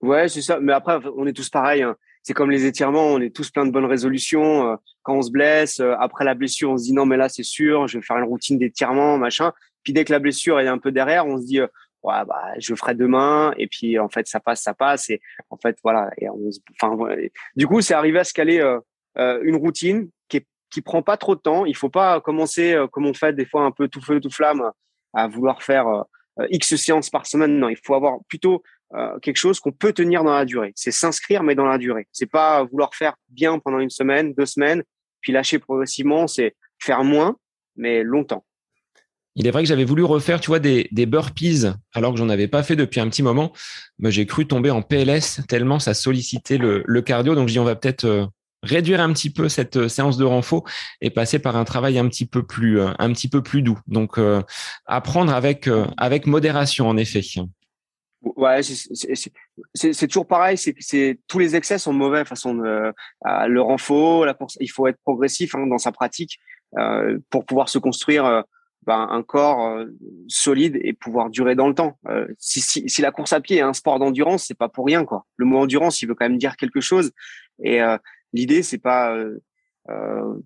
[0.00, 0.58] Ouais, c'est ça.
[0.60, 1.82] Mais après, on est tous pareils.
[1.82, 1.94] Hein.
[2.22, 4.78] C'est comme les étirements, on est tous plein de bonnes résolutions.
[5.02, 7.88] Quand on se blesse, après la blessure, on se dit non, mais là, c'est sûr,
[7.88, 9.52] je vais faire une routine d'étirement, machin.
[9.82, 11.60] Puis dès que la blessure est un peu derrière, on se dit
[12.02, 13.52] ouais, bah, je ferai demain.
[13.56, 15.10] Et puis, en fait, ça passe, ça passe.
[15.10, 15.20] Et
[15.50, 16.10] en fait, voilà.
[16.18, 16.96] Et enfin,
[17.56, 18.78] du coup, c'est arrivé à se caler euh,
[19.18, 21.64] euh, une routine qui est, qui prend pas trop de temps.
[21.64, 24.30] Il faut pas commencer euh, comme on fait des fois un peu tout feu tout
[24.30, 24.70] flamme
[25.14, 26.04] à vouloir faire
[26.48, 27.58] X séances par semaine.
[27.58, 28.62] Non, il faut avoir plutôt
[29.22, 30.72] quelque chose qu'on peut tenir dans la durée.
[30.74, 32.06] C'est s'inscrire, mais dans la durée.
[32.12, 34.82] C'est pas vouloir faire bien pendant une semaine, deux semaines,
[35.20, 36.26] puis lâcher progressivement.
[36.26, 37.36] C'est faire moins,
[37.76, 38.44] mais longtemps.
[39.34, 42.48] Il est vrai que j'avais voulu refaire, tu vois, des, burpees alors que j'en avais
[42.48, 43.52] pas fait depuis un petit moment.
[43.98, 47.34] Mais j'ai cru tomber en PLS tellement ça sollicitait le, cardio.
[47.34, 48.26] Donc, je dis, on va peut-être euh,
[48.62, 50.64] réduire un petit peu cette euh, séance de renfort
[51.00, 53.78] et passer par un travail un petit peu plus, euh, un petit peu plus doux.
[53.86, 54.20] Donc,
[54.84, 57.22] apprendre avec, avec modération, en effet.
[58.22, 58.60] Ouais,
[59.74, 60.56] c'est toujours pareil.
[60.56, 62.24] C'est tous les excès sont mauvais.
[62.24, 62.92] Façon de,
[63.24, 66.38] le renfort, la il faut être progressif hein, dans sa pratique
[67.30, 68.44] pour pouvoir se construire
[68.84, 69.86] ben, un corps euh,
[70.26, 71.98] solide et pouvoir durer dans le temps.
[72.08, 74.86] Euh, si, si, si, la course à pied est un sport d'endurance, c'est pas pour
[74.86, 75.24] rien quoi.
[75.36, 77.12] Le mot endurance, il veut quand même dire quelque chose.
[77.62, 77.96] Et euh,
[78.32, 79.16] l'idée, c'est pas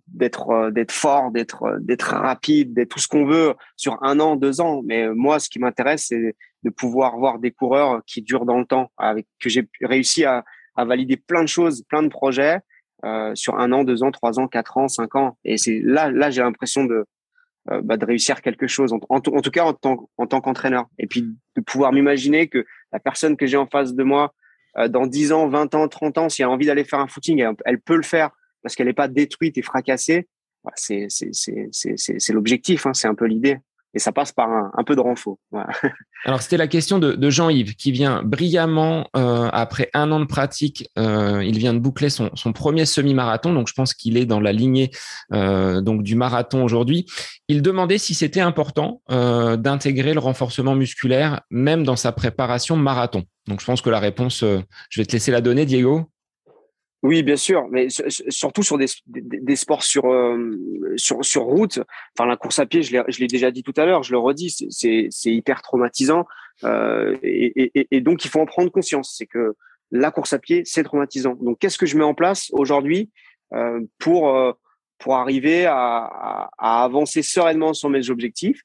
[0.08, 4.60] d'être d'être fort, d'être d'être rapide, d'être tout ce qu'on veut sur un an, deux
[4.60, 4.82] ans.
[4.84, 6.34] Mais moi, ce qui m'intéresse, c'est
[6.66, 10.44] de pouvoir voir des coureurs qui durent dans le temps, avec que j'ai réussi à,
[10.76, 12.58] valider plein de choses, plein de projets.
[13.34, 15.38] sur un an, deux ans, trois ans, quatre ans, cinq ans.
[15.44, 17.06] Et c'est là, là, j'ai l'impression de,
[17.72, 20.86] euh, bah, de réussir quelque chose, en, en, tout cas en tant, en tant qu'entraîneur.
[20.98, 21.22] Et puis
[21.56, 24.34] de pouvoir m'imaginer que la personne que j'ai en face de moi,
[24.78, 27.08] euh, dans 10 ans, 20 ans, 30 ans, si elle a envie d'aller faire un
[27.08, 28.30] footing, elle, peut le faire
[28.62, 30.28] parce qu'elle n'est pas détruite et fracassée.
[30.62, 31.08] Bah, c'est
[32.32, 33.58] l'objectif, hein, c'est un peu l'idée
[33.96, 35.38] et ça passe par un, peu de renfort.
[36.26, 40.90] Alors c'était la question de, Jean-Yves qui vient brillamment euh, après un an de pratique.
[40.98, 44.52] Euh, il vient de boucler son, premier semi-marathon, donc je pense qu'il est dans la
[44.52, 44.90] lignée
[45.32, 47.06] euh, du marathon aujourd'hui.
[47.48, 53.24] Il demandait si c'était important d'intégrer le renforcement musculaire même dans sa préparation marathon.
[53.46, 56.10] Donc je pense que la réponse, je vais te laisser la donner, Diego.
[57.06, 60.58] Oui, bien sûr, mais surtout sur des, sports sur, euh,
[60.96, 61.78] sur, sur route.
[62.18, 64.66] Enfin, la course à pied, je l'ai déjà dit tout à l'heure, je le redis,
[64.70, 66.26] c'est hyper traumatisant.
[66.64, 69.14] Euh, et, et, donc, il faut en prendre conscience.
[69.16, 69.54] C'est que
[69.92, 71.36] la course à pied, c'est traumatisant.
[71.40, 73.08] Donc, qu'est-ce que je mets en place aujourd'hui
[73.54, 74.36] euh, pour,
[74.98, 78.62] pour arriver à, à, avancer sereinement sur mes objectifs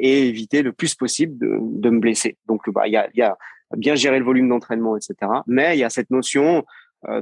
[0.00, 2.38] et éviter le plus possible de, de me blesser?
[2.48, 3.38] Donc, bah, il y, a, y a
[3.76, 5.14] bien gérer le volume d'entraînement, etc.
[5.46, 6.64] Mais il y a cette notion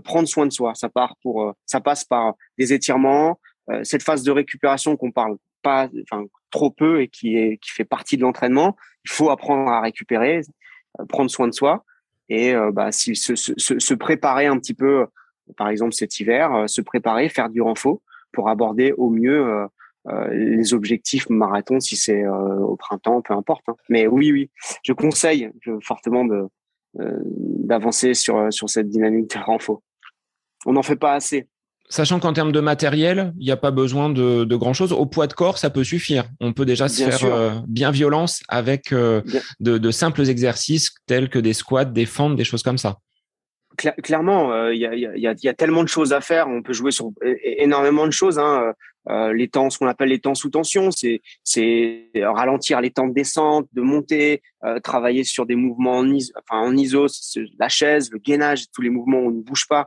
[0.05, 0.75] prendre soin de soi.
[0.75, 5.13] Ça part pour, euh, ça passe par des étirements, euh, cette phase de récupération qu'on
[5.13, 8.77] parle pas, enfin trop peu et qui est qui fait partie de l'entraînement.
[9.05, 10.43] Il faut apprendre à récupérer,
[11.09, 11.85] prendre soin de soi
[12.29, 15.07] et bah, si se, se, se, préparer un petit peu,
[15.57, 17.99] par exemple cet hiver, se préparer, faire du renfort
[18.33, 19.67] pour aborder au mieux
[20.31, 23.65] les objectifs marathon si c'est au printemps, peu importe.
[23.69, 23.77] Hein.
[23.89, 24.51] Mais oui, oui,
[24.83, 25.51] je conseille
[25.83, 26.49] fortement de, euh,
[26.95, 29.83] d'avancer sur, sur cette dynamique de renfort.
[30.67, 31.47] On n'en fait pas assez.
[31.89, 34.93] Sachant qu'en termes de matériel, il n'y a pas besoin de, de, grand chose.
[34.93, 36.25] Au poids de corps, ça peut suffire.
[36.39, 39.23] On peut déjà se faire euh, bien violence avec euh,
[39.59, 42.99] de, de, simples exercices tels que des squats, des fentes, des choses comme ça
[44.03, 46.49] clairement, il y, a, y, a, y, a, tellement de choses à faire.
[46.49, 48.39] On peut jouer sur énormément de choses.
[48.39, 48.75] Hein.
[49.09, 53.09] Euh, les temps, ce qu'on appelle les temps sous tension, c'est c'est ralentir les temps
[53.09, 57.07] de descente, de montée, euh, travailler sur des mouvements en iso, enfin en iso,
[57.59, 59.87] la chaise, le gainage, tous les mouvements où on ne bouge pas.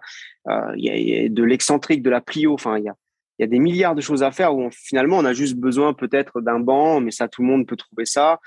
[0.50, 2.54] Euh, il y, a, de l'excentrique, de la plio.
[2.54, 2.96] Enfin, il y a
[3.40, 5.96] il y a des milliards de choses à faire où finalement on a juste besoin
[5.96, 8.40] peut-être d'un banc, mais ça tout le monde peut trouver ça,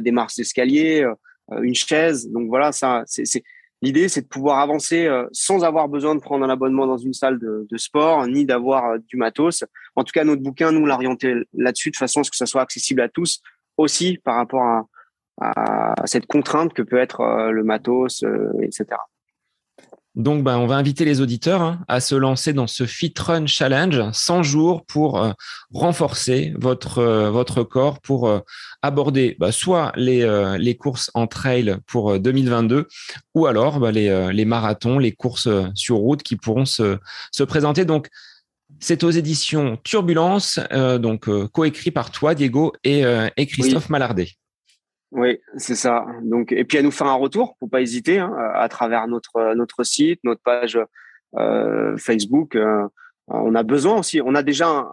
[0.00, 1.06] des marches d'escalier,
[1.60, 2.26] une chaise.
[2.30, 3.42] Donc voilà, ça c'est
[3.82, 7.14] L'idée, c'est de pouvoir avancer euh, sans avoir besoin de prendre un abonnement dans une
[7.14, 9.64] salle de, sport, ni d'avoir euh, du matos.
[9.96, 12.60] En tout cas, notre bouquin, nous l'orienter là-dessus de façon à ce que ça soit
[12.60, 13.40] accessible à tous,
[13.78, 14.84] aussi par rapport à,
[15.40, 18.22] à cette contrainte que peut être euh, le matos,
[18.60, 18.86] etc.
[20.16, 23.46] Donc, ben, on va inviter les auditeurs hein, à se lancer dans ce Fit Run
[23.46, 25.30] Challenge 100 jours pour euh,
[25.72, 28.40] renforcer votre, euh, votre corps, pour euh,
[28.82, 30.26] aborder bah, soit les,
[30.58, 32.88] les courses en trail pour 2022
[33.34, 36.98] ou alors bah, les, les marathons, les courses sur route qui pourront se,
[37.30, 37.84] se présenter.
[37.84, 38.08] Donc,
[38.80, 43.02] c'est aux éditions Turbulence, donc coécrit par toi, Diego, et,
[43.36, 44.28] et Christophe Malardet.
[45.12, 46.06] Oui, c'est ça.
[46.22, 49.54] Donc, et puis à nous faire un retour, faut pas hésiter, hein, à travers notre
[49.54, 50.78] notre site, notre page
[51.36, 52.56] euh, Facebook.
[52.56, 52.86] Euh,
[53.28, 54.20] on a besoin aussi.
[54.24, 54.88] On a déjà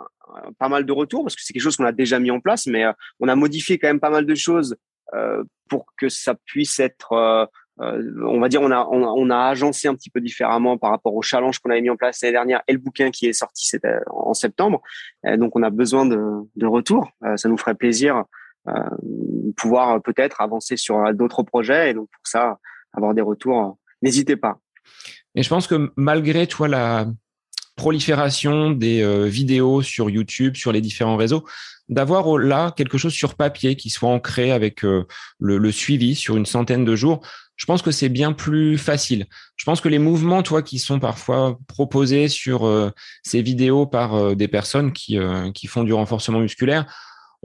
[0.59, 2.67] pas mal de retours parce que c'est quelque chose qu'on a déjà mis en place,
[2.67, 4.75] mais euh, on a modifié quand même pas mal de choses
[5.69, 7.47] pour que ça puisse être
[7.79, 11.21] on va dire on a on, a agencé un petit peu différemment par rapport au
[11.21, 13.71] challenge qu'on avait mis en place l'année dernière et le bouquin qui est sorti
[14.07, 14.81] en septembre.
[15.37, 16.19] donc on a besoin de,
[16.57, 17.09] de retours.
[17.37, 18.25] ça nous ferait plaisir
[19.55, 21.91] pouvoir peut-être avancer sur d'autres projets.
[21.91, 22.59] Et donc pour ça,
[22.93, 24.59] avoir des retours, n'hésitez pas.
[25.35, 27.07] Et je pense que malgré toi la
[27.75, 31.45] prolifération des euh, vidéos sur YouTube, sur les différents réseaux,
[31.87, 35.05] d'avoir là quelque chose sur papier qui soit ancré avec euh,
[35.39, 37.21] le, le, suivi sur une centaine de jours,
[37.55, 39.27] je pense que c'est bien plus facile.
[39.55, 42.91] Je pense que les mouvements, toi, qui sont parfois proposés sur
[43.23, 45.17] ces vidéos par des personnes qui,
[45.55, 46.85] qui font du renforcement musculaire,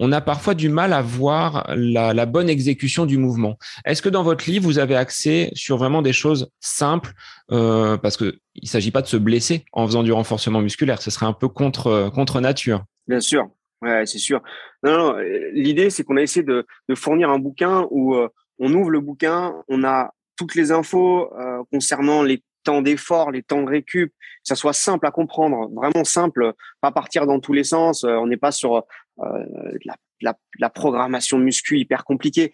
[0.05, 3.57] on a parfois du mal à voir la, bonne exécution du mouvement.
[3.85, 7.13] Est-ce que dans votre livre, vous avez accès sur vraiment des choses simples
[7.53, 11.01] euh, Parce qu'il ne s'agit pas de se blesser en faisant du renforcement musculaire.
[11.01, 12.83] Ce serait un peu contre, contre nature.
[13.07, 13.49] Bien sûr.
[13.81, 14.43] Ouais, c'est sûr.
[14.83, 15.17] Non, non,
[15.53, 18.29] l'idée, c'est qu'on a essayé de, fournir un bouquin où euh,
[18.59, 23.43] on ouvre le bouquin, on a toutes les infos euh, concernant les temps d'effort, les
[23.43, 27.53] temps de récup, que ça soit simple à comprendre, vraiment simple, pas partir dans tous
[27.53, 28.05] les sens.
[28.05, 28.85] on n'est pas sur
[29.21, 29.79] euh,
[30.21, 32.53] la, programmation muscu hyper compliquée.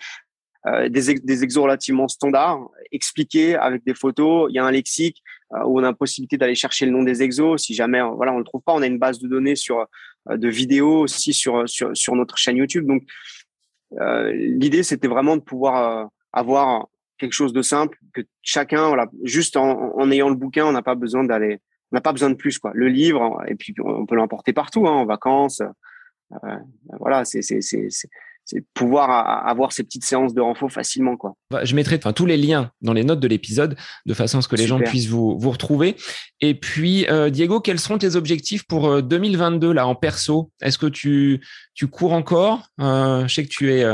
[0.66, 4.48] Euh, des, des exos relativement standards, expliqués avec des photos.
[4.50, 5.22] Il y a un lexique
[5.54, 7.62] euh, où on a la possibilité d'aller chercher le nom des exos.
[7.62, 9.86] Si jamais voilà on le trouve pas, on a une base de données sur
[10.28, 12.86] de vidéos aussi sur sur, sur notre chaîne YouTube.
[12.86, 13.04] Donc
[14.32, 16.88] l'idée c'était vraiment de pouvoir avoir
[17.18, 20.94] quelque chose de simple que chacun voilà juste en, ayant le bouquin on n'a pas
[20.94, 24.14] besoin d'aller on n'a pas besoin de plus quoi le livre et puis on peut
[24.14, 25.68] l'emporter partout hein, en vacances euh,
[26.98, 27.42] voilà, c'est
[28.48, 29.10] c'est pouvoir
[29.46, 31.34] avoir ces petites séances de renfort facilement quoi.
[31.50, 33.76] Bah, je mettrai enfin tous les liens dans les notes de l'épisode
[34.06, 35.96] de façon à ce que les gens puissent vous vous retrouver.
[36.40, 40.50] Et puis euh, Diego, quels seront tes objectifs pour 2022 euh, là en perso?
[40.62, 42.68] Est-ce que tu tu cours encore?
[42.78, 43.84] Je sais que tu es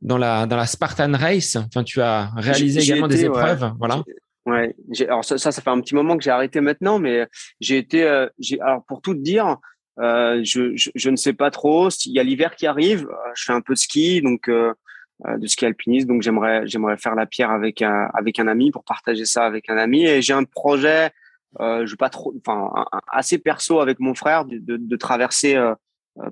[0.00, 1.56] dans la dans la Spartan Race.
[1.56, 4.02] Enfin, tu as réalisé également des épreuves, voilà.
[4.46, 7.26] Ouais, alors ça, ça, ça fait un petit moment que j'ai arrêté maintenant, mais
[7.60, 9.58] j'ai été, alors pour tout te dire,
[10.00, 11.88] euh, je, je, je, ne sais pas trop.
[12.06, 13.08] Il y a l'hiver qui arrive.
[13.08, 14.72] Euh, je fais un peu de ski, donc euh,
[15.26, 16.06] de ski alpiniste.
[16.06, 19.68] Donc j'aimerais j'aimerais faire la pierre avec un avec un ami pour partager ça avec
[19.68, 20.04] un ami.
[20.04, 21.10] Et j'ai un projet,
[21.60, 22.70] euh, je pas trop, enfin
[23.10, 25.56] assez perso avec mon frère de, de, de traverser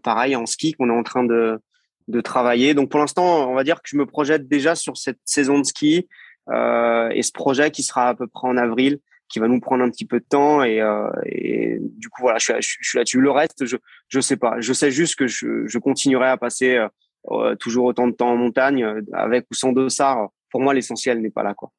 [0.03, 1.61] pareil en ski qu'on est en train de
[2.09, 2.75] de travailler.
[2.75, 5.65] Donc pour l'instant, on va dire que je me projette déjà sur cette saison de
[5.65, 6.09] ski
[6.51, 8.99] euh, et ce projet qui sera à peu près en avril
[9.29, 12.39] qui va nous prendre un petit peu de temps et, euh, et du coup voilà
[12.39, 13.77] je suis, je suis là-dessus le reste je
[14.09, 16.89] je sais pas je sais juste que je, je continuerai à passer euh,
[17.31, 21.31] euh, toujours autant de temps en montagne avec ou sans dossard pour moi l'essentiel n'est
[21.31, 21.73] pas là quoi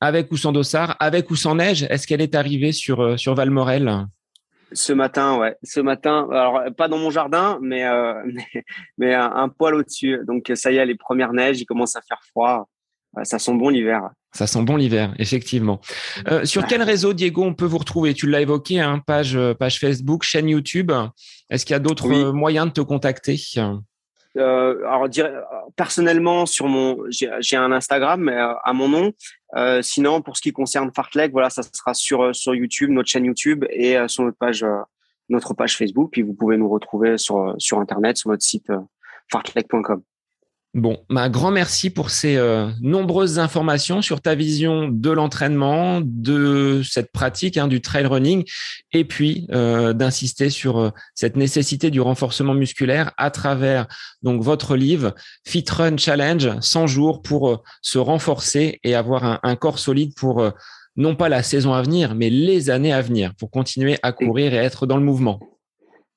[0.00, 4.06] avec ou sans dossard avec ou sans neige est-ce qu'elle est arrivée sur sur Valmorel?
[4.72, 5.56] Ce matin, ouais.
[5.62, 8.64] Ce matin, alors pas dans mon jardin, mais euh, mais,
[8.98, 10.18] mais un, un, poil au-dessus.
[10.26, 12.68] Donc ça y est, les premières neiges, il commence à faire froid.
[13.22, 14.10] Ça sent bon l'hiver.
[14.34, 15.80] Ça sent bon l'hiver, effectivement.
[16.28, 18.14] Euh, sur quel réseau, Diego, on peut vous retrouver?
[18.14, 20.90] Tu l'as évoqué, hein, page, euh, page Facebook, chaîne YouTube.
[21.50, 23.40] Est-ce qu'il y a d'autres euh, moyens de te contacter?
[24.36, 25.08] Euh, alors
[25.76, 29.12] personnellement sur mon j'ai un Instagram mais à mon nom.
[29.54, 33.26] Euh, sinon pour ce qui concerne Fartlek voilà ça sera sur sur YouTube notre chaîne
[33.26, 34.66] YouTube et sur notre page
[35.28, 36.10] notre page Facebook.
[36.10, 38.72] Puis vous pouvez nous retrouver sur sur internet sur notre site
[39.30, 40.02] fartlek.com
[40.74, 46.82] Bon, bah, grand merci pour ces euh, nombreuses informations sur ta vision de l'entraînement, de
[46.82, 48.42] cette pratique hein, du trail running,
[48.92, 53.86] et puis euh, d'insister sur euh, cette nécessité du renforcement musculaire à travers
[54.24, 55.14] donc votre livre
[55.46, 60.44] Fit Run Challenge 100 jours pour se renforcer et avoir un corps solide pour
[60.96, 64.52] non pas la saison à venir, mais les années à venir, pour continuer à courir
[64.54, 65.38] et être dans le mouvement.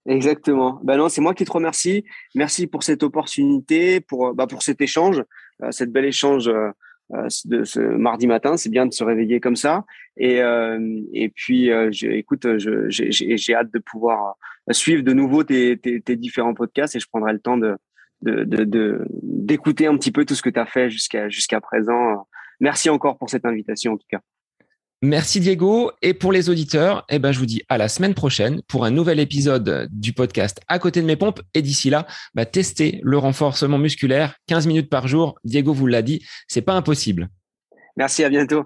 [0.08, 0.80] Exactement.
[0.84, 2.06] Ben non, c'est moi qui te remercie.
[2.34, 5.22] Merci pour cette opportunité, pour bah, pour cet échange,
[5.64, 6.70] euh, cette bel échange euh,
[7.14, 8.56] euh, de ce mardi matin.
[8.56, 9.84] C'est bien de se réveiller comme ça.
[10.16, 10.38] Et
[11.14, 14.36] et puis, écoute, j'ai hâte de pouvoir
[14.72, 17.78] suivre de nouveau tes, tes, différents podcasts et je prendrai le temps de
[18.24, 22.28] de d'écouter un petit peu tout ce que tu as fait jusqu'à jusqu'à présent.
[22.60, 24.22] Merci encore pour cette invitation en tout cas.
[25.04, 25.92] Merci Diego.
[26.02, 28.90] Et pour les auditeurs, eh ben, je vous dis à la semaine prochaine pour un
[28.90, 31.42] nouvel épisode du podcast À côté de mes pompes.
[31.54, 35.38] Et d'ici là, bah, testez le renforcement musculaire 15 minutes par jour.
[35.44, 37.30] Diego vous l'a dit, c'est pas impossible.
[37.96, 38.66] Merci, à bientôt.